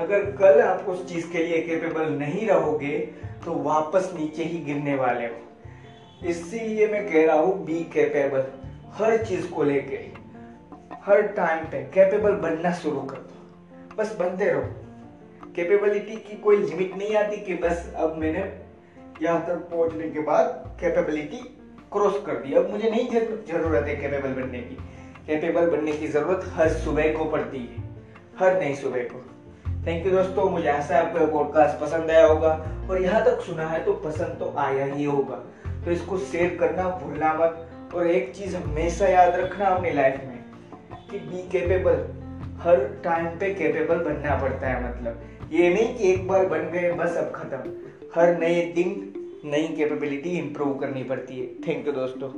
अगर 0.00 0.30
कल 0.32 0.60
आप 0.60 0.88
उस 0.88 1.08
चीज़ 1.08 1.30
के 1.32 1.38
लिए 1.38 1.60
कैपेबल 1.62 2.10
नहीं 2.10 2.46
रहोगे 2.48 2.98
तो 3.44 3.54
वापस 3.62 4.10
नीचे 4.16 4.44
ही 4.44 4.58
गिरने 4.64 4.94
वाले 4.94 5.26
हो। 5.26 6.28
इसीलिए 6.28 6.86
मैं 6.86 7.04
कह 7.08 7.26
रहा 7.26 7.36
हूँ 7.36 7.64
बी 7.64 7.82
कैपेबल 7.94 8.44
हर 8.94 9.24
चीज़ 9.24 9.50
को 9.50 9.62
लेके, 9.62 9.96
हर 11.06 11.22
टाइम 11.34 11.64
पे 11.64 11.82
कैपेबल 11.94 12.36
बनना 12.40 12.72
शुरू 12.74 13.00
कर 13.02 13.16
दो। 13.16 13.96
बस 13.96 14.16
बनते 14.18 14.44
रहो। 14.44 15.52
कैपेबिलिटी 15.56 16.16
की 16.18 16.36
कोई 16.38 16.56
लिमिट 16.58 16.96
नहीं 16.96 17.16
आती 17.16 17.36
कि 17.36 17.54
बस 17.58 17.92
अब 17.96 18.16
मैंने 18.18 18.40
यहाँ 19.22 19.40
तक 19.46 19.68
पहुँचने 19.70 20.10
के 20.10 20.20
बाद 20.22 20.76
कैपेबिलिटी 20.80 21.36
क्रॉस 21.92 22.22
कर 22.26 22.36
दी। 22.36 22.54
अब 22.54 22.70
मुझे 22.70 22.90
नहीं 22.90 23.08
ज़रूरत 23.08 23.86
है 23.88 23.96
कैपेबल 23.96 24.42
बनने 24.42 24.58
की। 24.60 24.78
कैपेबल 25.26 25.70
बनने 25.70 25.92
की 25.92 26.06
ज़रूरत 26.06 26.44
हर 26.54 26.68
सुबह 26.68 27.12
को 27.12 27.24
पड़ती 27.24 27.58
है, 27.58 27.82
हर 28.38 28.58
नई 28.60 28.74
सुबह 28.74 29.02
को। 29.04 29.22
थैंक 29.86 30.06
यू 30.06 30.12
दोस्तों, 30.12 30.48
मुझे 30.50 30.68
आशा 30.68 30.94
है 30.94 31.00
आपको 31.00 31.26
पॉडकास्ट 31.26 31.80
पसंद 31.80 32.10
आया 32.10 32.26
होगा, 32.26 32.50
और 32.90 33.02
यहाँ 33.02 33.24
तक 33.24 33.40
सुना 33.40 33.66
है 33.66 33.82
तो 33.84 33.92
पसंद 34.04 34.36
तो 34.38 34.52
आया 34.58 34.84
ही 34.84 35.04
होगा। 35.04 35.36
तो 35.84 35.90
इसको 35.90 36.18
शेयर 36.18 36.56
करना 36.56 36.88
भूलना 36.98 37.32
मत, 37.34 37.92
और 37.94 38.06
एक 38.06 38.34
चीज़ 38.34 38.56
हमेशा 38.56 39.08
याद 39.08 39.34
रखना 39.34 39.66
अपनी 39.66 39.90
लाइफ 39.90 40.20
में, 40.24 40.44
कि 41.10 41.18
बी 41.18 41.48
कैपेबल 41.50 42.04
हर 42.60 42.84
टाइम 43.04 43.26
पे 43.38 43.54
कैपेबल 43.54 44.04
बनना 44.04 44.40
पड़ता 44.42 44.68
है 44.68 44.90
मतलब। 44.90 45.50
ये 45.52 45.68
नहीं 45.74 45.94
कि 45.96 46.12
एक 46.12 46.26
बार 46.28 46.46
बन 46.46 46.70
गए, 46.70 46.92
बस 46.92 47.16
अब 47.16 47.32
खत्म। 47.34 47.72
हर 48.14 48.38
नए 48.38 48.62
दिन 48.72 49.12
नई 49.44 49.68
कैपेबिलिटी 49.68 50.38
इंप्रूव 50.38 50.74
करनी 50.74 51.02
पड़ती 51.04 51.40
है। 51.40 51.46
थैंक 51.68 51.86
यू 51.86 51.92
दोस्तों। 51.92 52.30